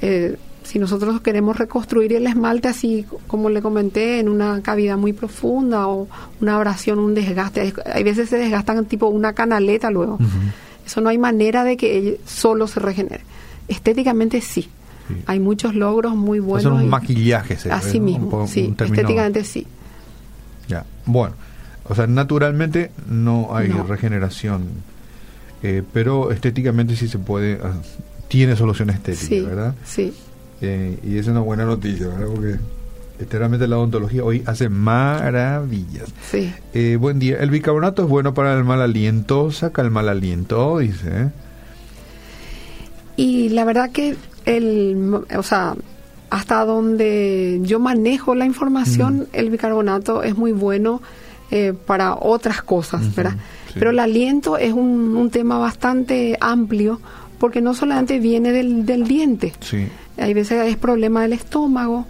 Eh, 0.00 0.36
si 0.64 0.78
nosotros 0.78 1.20
queremos 1.20 1.56
reconstruir 1.56 2.12
el 2.14 2.26
esmalte 2.26 2.68
así 2.68 3.06
como 3.26 3.50
le 3.50 3.62
comenté 3.62 4.20
en 4.20 4.28
una 4.28 4.62
cavidad 4.62 4.96
muy 4.96 5.12
profunda 5.12 5.88
o 5.88 6.08
una 6.40 6.56
abrasión, 6.56 6.98
un 6.98 7.14
desgaste, 7.14 7.74
hay 7.92 8.02
veces 8.02 8.28
se 8.28 8.38
desgastan 8.38 8.84
tipo 8.86 9.06
una 9.08 9.32
canaleta 9.32 9.90
luego. 9.90 10.18
Eso 10.86 11.00
no 11.00 11.08
hay 11.08 11.18
manera 11.18 11.64
de 11.64 11.76
que 11.76 12.20
solo 12.26 12.66
se 12.66 12.80
regenere. 12.80 13.24
Estéticamente 13.68 14.40
sí. 14.40 14.68
Hay 15.26 15.40
muchos 15.40 15.74
logros 15.74 16.14
muy 16.14 16.38
buenos. 16.38 16.62
Son 16.62 16.72
un 16.74 16.88
maquillaje, 16.88 17.58
Así 17.70 18.00
mismo, 18.00 18.46
sí. 18.46 18.74
Estéticamente 18.78 19.44
sí. 19.44 19.66
Ya, 20.68 20.84
bueno. 21.06 21.34
O 21.84 21.94
sea, 21.94 22.06
naturalmente 22.06 22.92
no 23.08 23.54
hay 23.54 23.68
regeneración, 23.68 24.68
eh, 25.62 25.82
pero 25.92 26.30
estéticamente 26.30 26.94
sí 26.96 27.08
se 27.08 27.18
puede, 27.18 27.58
ah, 27.62 27.74
tiene 28.28 28.56
solución 28.56 28.90
estética, 28.90 29.48
¿verdad? 29.48 29.74
Sí. 29.84 30.14
Eh, 30.62 30.96
y 31.02 31.18
es 31.18 31.26
una 31.26 31.40
buena 31.40 31.64
noticia, 31.64 32.06
¿verdad? 32.06 32.28
Porque 32.32 32.56
realmente 33.36 33.66
la 33.66 33.78
odontología 33.78 34.22
hoy 34.22 34.44
hace 34.46 34.68
maravillas. 34.68 36.08
Sí. 36.30 36.52
Eh, 36.72 36.96
buen 37.00 37.18
día. 37.18 37.38
El 37.40 37.50
bicarbonato 37.50 38.04
es 38.04 38.08
bueno 38.08 38.32
para 38.32 38.56
el 38.56 38.62
mal 38.62 38.80
aliento, 38.80 39.50
saca 39.50 39.82
el 39.82 39.90
mal 39.90 40.08
aliento, 40.08 40.78
dice. 40.78 41.08
¿eh? 41.10 41.30
Y 43.16 43.48
la 43.48 43.64
verdad 43.64 43.90
que 43.90 44.16
el, 44.44 45.24
o 45.36 45.42
sea, 45.42 45.74
hasta 46.30 46.64
donde 46.64 47.58
yo 47.62 47.80
manejo 47.80 48.36
la 48.36 48.46
información, 48.46 49.18
mm. 49.18 49.26
el 49.32 49.50
bicarbonato 49.50 50.22
es 50.22 50.36
muy 50.36 50.52
bueno 50.52 51.02
para 51.84 52.14
otras 52.14 52.62
cosas, 52.62 53.14
¿verdad? 53.14 53.36
Pero 53.74 53.90
el 53.90 53.98
aliento 53.98 54.56
es 54.56 54.72
un, 54.72 55.14
un, 55.14 55.28
tema 55.28 55.58
bastante 55.58 56.38
amplio 56.40 56.98
porque 57.38 57.60
no 57.60 57.74
solamente 57.74 58.18
viene 58.20 58.52
del, 58.52 58.86
del 58.86 59.06
diente. 59.06 59.52
Sí 59.60 59.86
hay 60.16 60.34
veces 60.34 60.68
es 60.68 60.76
problema 60.76 61.22
del 61.22 61.32
estómago, 61.32 62.06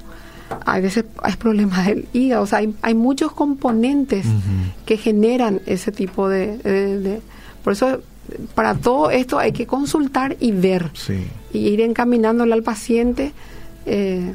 hay 0.67 0.83
veces 0.83 1.05
hay 1.23 1.35
problemas 1.37 1.87
del 1.87 2.09
hígado, 2.13 2.43
o 2.43 2.47
sea, 2.47 2.59
hay, 2.59 2.75
hay 2.83 2.95
muchos 2.95 3.33
componentes 3.33 4.27
que 4.87 4.97
generan 4.97 5.61
ese 5.67 5.93
tipo 5.93 6.29
de, 6.29 7.21
Por 7.65 7.75
eso, 7.75 8.01
para 8.55 8.75
todo 8.75 9.11
esto 9.11 9.39
hay 9.39 9.53
que 9.53 9.67
consultar 9.67 10.37
y 10.41 10.53
ver, 10.53 10.91
y 11.53 11.59
ir 11.59 11.81
encaminándole 11.81 12.53
al 12.53 12.63
paciente. 12.63 13.33
Eh, 13.87 14.35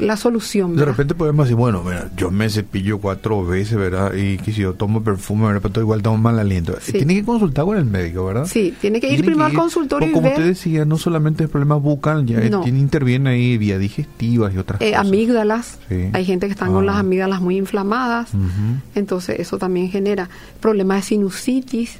la 0.00 0.16
solución. 0.16 0.76
De 0.76 0.84
repente 0.84 1.14
podemos 1.14 1.46
decir, 1.46 1.56
bueno, 1.56 1.82
mira, 1.84 2.10
yo 2.16 2.30
me 2.30 2.48
cepillo 2.48 2.98
cuatro 2.98 3.44
veces, 3.44 3.76
¿verdad? 3.76 4.14
Y 4.14 4.38
que 4.38 4.52
si 4.52 4.62
yo 4.62 4.74
tomo 4.74 5.02
perfume, 5.02 5.46
¿verdad? 5.46 5.62
Pero 5.62 5.80
igual 5.82 6.02
tomo 6.02 6.18
mal 6.18 6.38
aliento. 6.38 6.74
Tiene 6.90 7.14
que 7.14 7.24
consultar 7.24 7.64
con 7.64 7.76
el 7.76 7.84
médico, 7.84 8.24
¿verdad? 8.24 8.46
Sí, 8.46 8.74
tiene 8.80 9.00
que 9.00 9.12
ir 9.12 9.24
primero 9.24 9.44
al 9.44 9.54
consultorio 9.54 10.08
y 10.08 10.12
Como 10.12 10.28
usted 10.28 10.44
decía, 10.44 10.84
no 10.84 10.98
solamente 10.98 11.44
es 11.44 11.50
problema 11.50 11.76
bucal, 11.76 12.26
ya 12.26 12.40
tiene, 12.40 12.78
interviene 12.78 13.30
ahí 13.30 13.58
vía 13.58 13.78
digestivas 13.78 14.54
y 14.54 14.58
otras 14.58 14.80
eh, 14.80 14.90
cosas. 14.90 15.06
Amígdalas. 15.06 15.78
Hay 16.12 16.24
gente 16.24 16.46
que 16.46 16.52
están 16.52 16.72
con 16.72 16.86
las 16.86 16.96
ah. 16.96 17.00
amígdalas 17.00 17.40
muy 17.40 17.56
inflamadas. 17.56 18.30
Entonces, 18.94 19.40
eso 19.40 19.58
también 19.58 19.90
genera 19.90 20.28
problemas 20.60 20.98
de 20.98 21.02
sinusitis. 21.02 21.98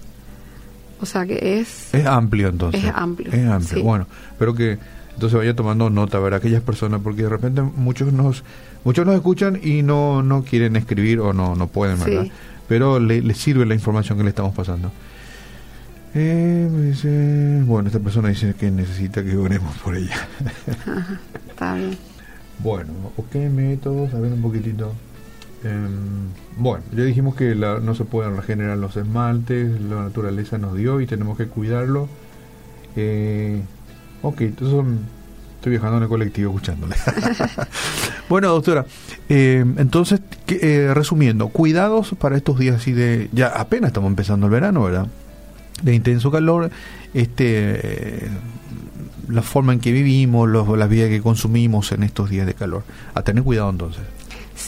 O 1.01 1.07
sea 1.07 1.27
que 1.27 1.61
es... 1.61 1.95
Es 1.95 2.07
amplio 2.07 2.49
entonces. 2.49 2.83
Es 2.83 2.93
amplio. 2.93 3.33
Es 3.33 3.47
amplio. 3.47 3.85
Bueno, 3.85 4.07
pero 4.37 4.55
que 4.55 4.79
entonces 5.19 5.37
vaya 5.37 5.57
tomando 5.57 5.91
nota, 5.91 6.21
ver 6.21 6.33
aquellas 6.33 6.63
personas, 6.63 7.01
porque 7.03 7.25
de 7.25 7.29
repente 7.29 7.61
muchos 7.61 8.13
nos 8.13 8.45
muchos 8.85 9.05
nos 9.05 9.17
escuchan 9.17 9.59
y 9.61 9.83
no, 9.83 10.23
no 10.23 10.45
quieren 10.45 10.77
escribir 10.77 11.19
o 11.19 11.33
no, 11.33 11.57
no 11.57 11.67
pueden, 11.67 11.99
¿verdad? 11.99 12.29
Pero 12.69 13.01
les 13.01 13.25
le 13.25 13.35
sirve 13.35 13.67
la 13.67 13.75
información 13.75 14.17
que 14.17 14.23
le 14.23 14.31
estamos 14.31 14.55
pasando. 14.55 14.93
Eh, 16.15 17.65
bueno, 17.67 17.89
esta 17.89 17.99
persona 17.99 18.29
dice 18.29 18.55
que 18.55 18.71
necesita 18.71 19.25
que 19.25 19.37
oremos 19.37 19.77
por 19.79 19.97
ella. 19.97 20.15
está 21.49 21.75
bien. 21.75 21.99
Bueno, 22.61 22.93
ok, 23.17 23.35
métodos, 23.51 24.15
a 24.15 24.21
ver 24.21 24.33
un 24.33 24.41
poquitito. 24.41 24.93
Em, 25.65 26.29
bueno, 26.57 26.85
ya 26.95 27.03
dijimos 27.03 27.35
que 27.35 27.57
no 27.57 27.93
se 27.97 28.05
pueden 28.05 28.37
regenerar 28.37 28.79
los 28.79 28.97
esmaltes, 28.97 29.81
la 29.81 30.05
naturaleza 30.05 30.59
nos 30.59 30.77
dio 30.77 31.01
y 31.01 31.09
tenemos 31.09 31.37
que 31.37 31.49
cuidarlo. 31.49 32.09
Eh, 32.95 33.61
Ok, 34.23 34.43
entonces 34.43 34.77
son 34.77 35.19
Estoy 35.59 35.73
viajando 35.73 35.97
en 35.97 36.05
el 36.05 36.09
colectivo 36.09 36.53
escuchándole. 36.53 36.95
bueno, 38.29 38.47
doctora, 38.51 38.87
eh, 39.29 39.65
entonces, 39.77 40.21
eh, 40.47 40.93
resumiendo, 40.95 41.49
cuidados 41.49 42.15
para 42.17 42.37
estos 42.37 42.61
días 42.61 42.77
así 42.77 42.93
de... 42.93 43.29
Ya 43.33 43.49
apenas 43.49 43.89
estamos 43.89 44.09
empezando 44.09 44.47
el 44.47 44.53
verano, 44.53 44.85
¿verdad? 44.85 45.09
De 45.83 45.97
intenso 45.97 46.31
calor, 46.31 46.71
este 47.13 48.31
la 49.29 49.43
forma 49.43 49.73
en 49.73 49.81
que 49.81 49.91
vivimos, 49.91 50.49
los, 50.49 50.69
la 50.79 50.87
vida 50.87 51.09
que 51.09 51.21
consumimos 51.21 51.91
en 51.91 52.05
estos 52.05 52.31
días 52.31 52.47
de 52.47 52.55
calor. 52.55 52.85
A 53.15 53.23
tener 53.23 53.43
cuidado 53.43 53.71
entonces. 53.71 54.03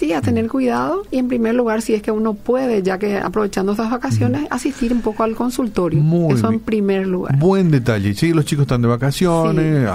Sí, 0.00 0.14
a 0.14 0.22
tener 0.22 0.48
cuidado 0.48 1.02
y 1.10 1.18
en 1.18 1.28
primer 1.28 1.54
lugar, 1.54 1.82
si 1.82 1.92
es 1.92 2.00
que 2.00 2.10
uno 2.10 2.32
puede, 2.32 2.82
ya 2.82 2.98
que 2.98 3.18
aprovechando 3.18 3.72
estas 3.72 3.90
vacaciones, 3.90 4.46
asistir 4.48 4.94
un 4.94 5.02
poco 5.02 5.24
al 5.24 5.34
consultorio. 5.34 6.02
Eso 6.30 6.50
en 6.50 6.60
primer 6.60 7.06
lugar. 7.06 7.36
Buen 7.36 7.70
detalle. 7.70 8.14
Sí, 8.14 8.32
los 8.32 8.46
chicos 8.46 8.62
están 8.62 8.80
de 8.80 8.88
vacaciones, 8.88 9.86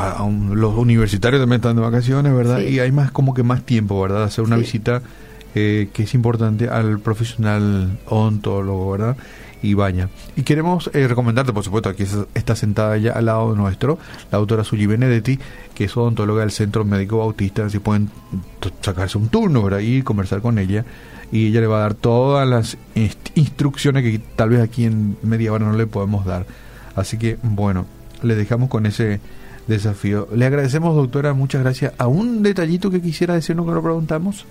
los 0.52 0.78
universitarios 0.78 1.42
también 1.42 1.60
están 1.60 1.76
de 1.76 1.82
vacaciones, 1.82 2.36
¿verdad? 2.36 2.60
Y 2.60 2.78
hay 2.78 2.92
más 2.92 3.10
como 3.10 3.34
que 3.34 3.42
más 3.42 3.64
tiempo, 3.64 4.00
¿verdad? 4.00 4.26
Hacer 4.26 4.44
una 4.44 4.58
visita 4.58 5.02
eh, 5.56 5.90
que 5.92 6.04
es 6.04 6.14
importante 6.14 6.70
al 6.70 7.00
profesional 7.00 7.98
odontólogo, 8.06 8.92
¿verdad? 8.92 9.18
Y 9.66 9.74
baña. 9.74 10.10
Y 10.36 10.44
queremos 10.44 10.90
eh, 10.94 11.08
recomendarte, 11.08 11.54
por 11.54 11.64
supuesto, 11.64 11.90
aquí 11.90 12.04
está 12.34 12.56
sentada 12.56 12.98
ya 12.98 13.14
al 13.14 13.26
lado 13.26 13.56
nuestro, 13.56 13.98
la 14.32 14.38
doctora 14.38 14.64
Suyi 14.64 14.86
Benedetti, 14.86 15.40
que 15.74 15.86
es 15.86 15.98
odontóloga 15.98 16.42
del 16.42 16.52
Centro 16.52 16.86
Médico 16.86 17.18
Bautista, 17.18 17.70
si 17.70 17.80
pueden 17.80 18.10
sacarse 18.82 19.18
un 19.18 19.30
turno, 19.30 19.64
¿verdad? 19.64 19.80
Y 19.80 20.04
conversar 20.04 20.42
con 20.42 20.60
ella. 20.60 20.86
Y 21.32 21.48
ella 21.48 21.62
le 21.62 21.68
va 21.68 21.78
a 21.78 21.82
dar 21.82 21.94
todas 21.96 22.48
las 22.48 22.78
instrucciones 23.34 24.04
que 24.04 24.20
tal 24.36 24.50
vez 24.50 24.62
aquí 24.62 24.86
en 24.86 25.18
media 25.24 25.52
hora 25.52 25.66
no 25.66 25.74
le 25.74 25.88
podemos 25.88 26.26
dar. 26.26 26.46
Así 26.96 27.18
que, 27.18 27.38
bueno, 27.42 27.88
le 28.22 28.36
dejamos 28.36 28.70
con 28.70 28.86
ese 28.86 29.20
desafío. 29.68 30.28
Le 30.34 30.46
agradecemos, 30.46 30.96
doctora, 30.96 31.34
muchas 31.34 31.62
gracias. 31.62 31.94
¿A 31.98 32.08
un 32.08 32.44
detallito 32.44 32.92
que 32.92 33.02
quisiera 33.02 33.34
decirnos 33.34 33.66
que 33.66 33.74
lo 33.74 33.82
preguntamos? 33.82 34.46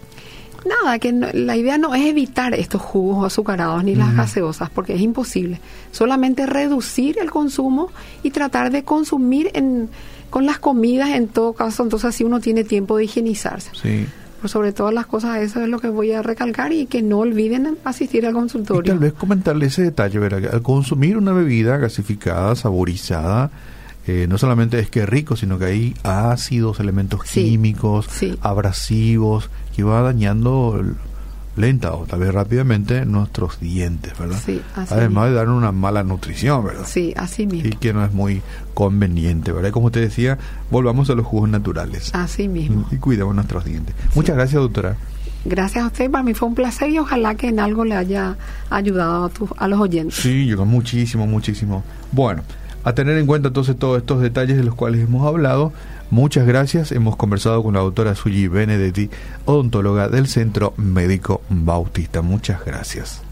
Nada, 0.65 0.99
que 0.99 1.13
la 1.13 1.57
idea 1.57 1.77
no 1.79 1.95
es 1.95 2.07
evitar 2.07 2.55
estos 2.55 2.81
jugos 2.81 3.27
azucarados 3.27 3.85
ni 3.85 3.95
las 3.95 4.17
gaseosas, 4.17 4.71
porque 4.71 4.95
es 4.95 5.01
imposible. 5.01 5.61
Solamente 5.93 6.47
reducir 6.47 7.19
el 7.19 7.31
consumo 7.31 7.91
y 8.23 8.31
tratar 8.31 8.71
de 8.71 8.83
consumir 8.83 9.51
en, 9.55 9.91
con 10.31 10.47
las 10.47 10.59
comidas 10.59 11.11
en 11.11 11.29
todo 11.29 11.53
caso, 11.53 11.83
entonces 11.83 12.09
así 12.09 12.25
uno 12.25 12.41
tiene 12.41 12.65
tiempo 12.65 12.97
de 12.97 13.05
higienizarse. 13.05 13.71
Sí. 13.81 14.07
Por 14.41 14.51
sobre 14.51 14.73
todas 14.73 14.93
las 14.93 15.07
cosas, 15.07 15.39
eso 15.39 15.63
es 15.63 15.69
lo 15.69 15.79
que 15.79 15.89
voy 15.89 16.13
a 16.13 16.23
recalcar 16.23 16.73
y 16.73 16.87
que 16.87 17.03
no 17.03 17.21
olviden 17.21 17.79
asistir 17.85 18.27
al 18.27 18.35
consultorio. 18.35 18.83
Y 18.83 18.87
tal 18.87 18.99
vez 18.99 19.13
comentarle 19.13 19.67
ese 19.67 19.83
detalle, 19.83 20.19
¿verdad? 20.19 20.55
Al 20.55 20.63
consumir 20.63 21.17
una 21.17 21.33
bebida 21.33 21.77
gasificada, 21.79 22.55
saborizada, 22.55 23.51
eh, 24.07 24.27
no 24.29 24.37
solamente 24.39 24.79
es 24.79 24.91
que 24.91 25.01
es 25.01 25.09
rico, 25.09 25.37
sino 25.37 25.59
que 25.59 25.65
hay 25.65 25.95
ácidos, 26.03 26.81
elementos 26.81 27.23
químicos, 27.25 28.09
abrasivos, 28.43 29.49
que 29.75 29.83
va 29.83 30.03
dañando 30.03 30.83
lenta 31.57 31.93
o 31.93 32.05
tal 32.05 32.21
vez 32.21 32.35
rápidamente 32.35 33.07
nuestros 33.07 33.61
dientes, 33.61 34.19
¿verdad? 34.19 34.41
Sí, 34.45 34.61
Además 34.75 35.31
de 35.31 35.35
dar 35.37 35.49
una 35.49 35.73
mala 35.73 36.03
nutrición, 36.03 36.65
¿verdad? 36.65 36.85
Sí, 36.87 37.15
así 37.17 37.47
mismo. 37.47 37.71
Y 37.71 37.73
que 37.77 37.93
no 37.93 38.05
es 38.05 38.13
muy 38.13 38.43
conveniente, 38.75 39.53
¿verdad? 39.53 39.71
Como 39.71 39.91
te 39.91 40.01
decía, 40.01 40.39
volvamos 40.71 41.09
a 41.11 41.15
los 41.15 41.25
jugos 41.25 41.49
naturales. 41.49 42.11
Así 42.15 42.49
mismo. 42.49 42.87
Y 42.91 42.97
cuidemos 42.97 43.35
nuestros 43.35 43.65
dientes. 43.65 43.95
Muchas 44.15 44.37
gracias, 44.37 44.61
doctora. 44.61 44.97
Gracias 45.47 45.85
a 45.85 45.89
usted, 45.89 46.11
para 46.11 46.25
mí 46.25 46.33
fue 46.33 46.49
un 46.49 46.55
placer 46.55 46.89
y 46.91 46.99
ojalá 46.99 47.35
que 47.35 47.49
en 47.49 47.61
algo 47.61 47.85
le 47.85 47.95
haya 47.95 48.37
ayudado 48.71 49.31
a, 49.59 49.65
a 49.65 49.69
los 49.69 49.79
oyentes. 49.79 50.17
Sí, 50.17 50.47
yo 50.47 50.65
muchísimo, 50.65 51.27
muchísimo. 51.27 51.85
Bueno, 52.13 52.43
a 52.85 52.95
tener 52.95 53.19
en 53.19 53.27
cuenta 53.27 53.49
entonces 53.49 53.77
todos 53.77 53.99
estos 53.99 54.21
detalles 54.21 54.57
de 54.57 54.65
los 54.65 54.75
cuales 54.75 55.01
hemos 55.01 55.27
hablado. 55.27 55.73
Muchas 56.11 56.47
gracias. 56.47 56.93
Hemos 56.93 57.17
conversado 57.17 57.63
con 57.63 57.75
la 57.75 57.81
doctora 57.81 58.15
Suyi 58.15 58.47
Benedetti, 58.47 59.11
odontóloga 59.47 60.09
del 60.09 60.29
Centro 60.29 60.75
Médico 60.77 61.41
Bautista. 61.49 62.23
Muchas 62.23 62.65
gracias. 62.65 63.24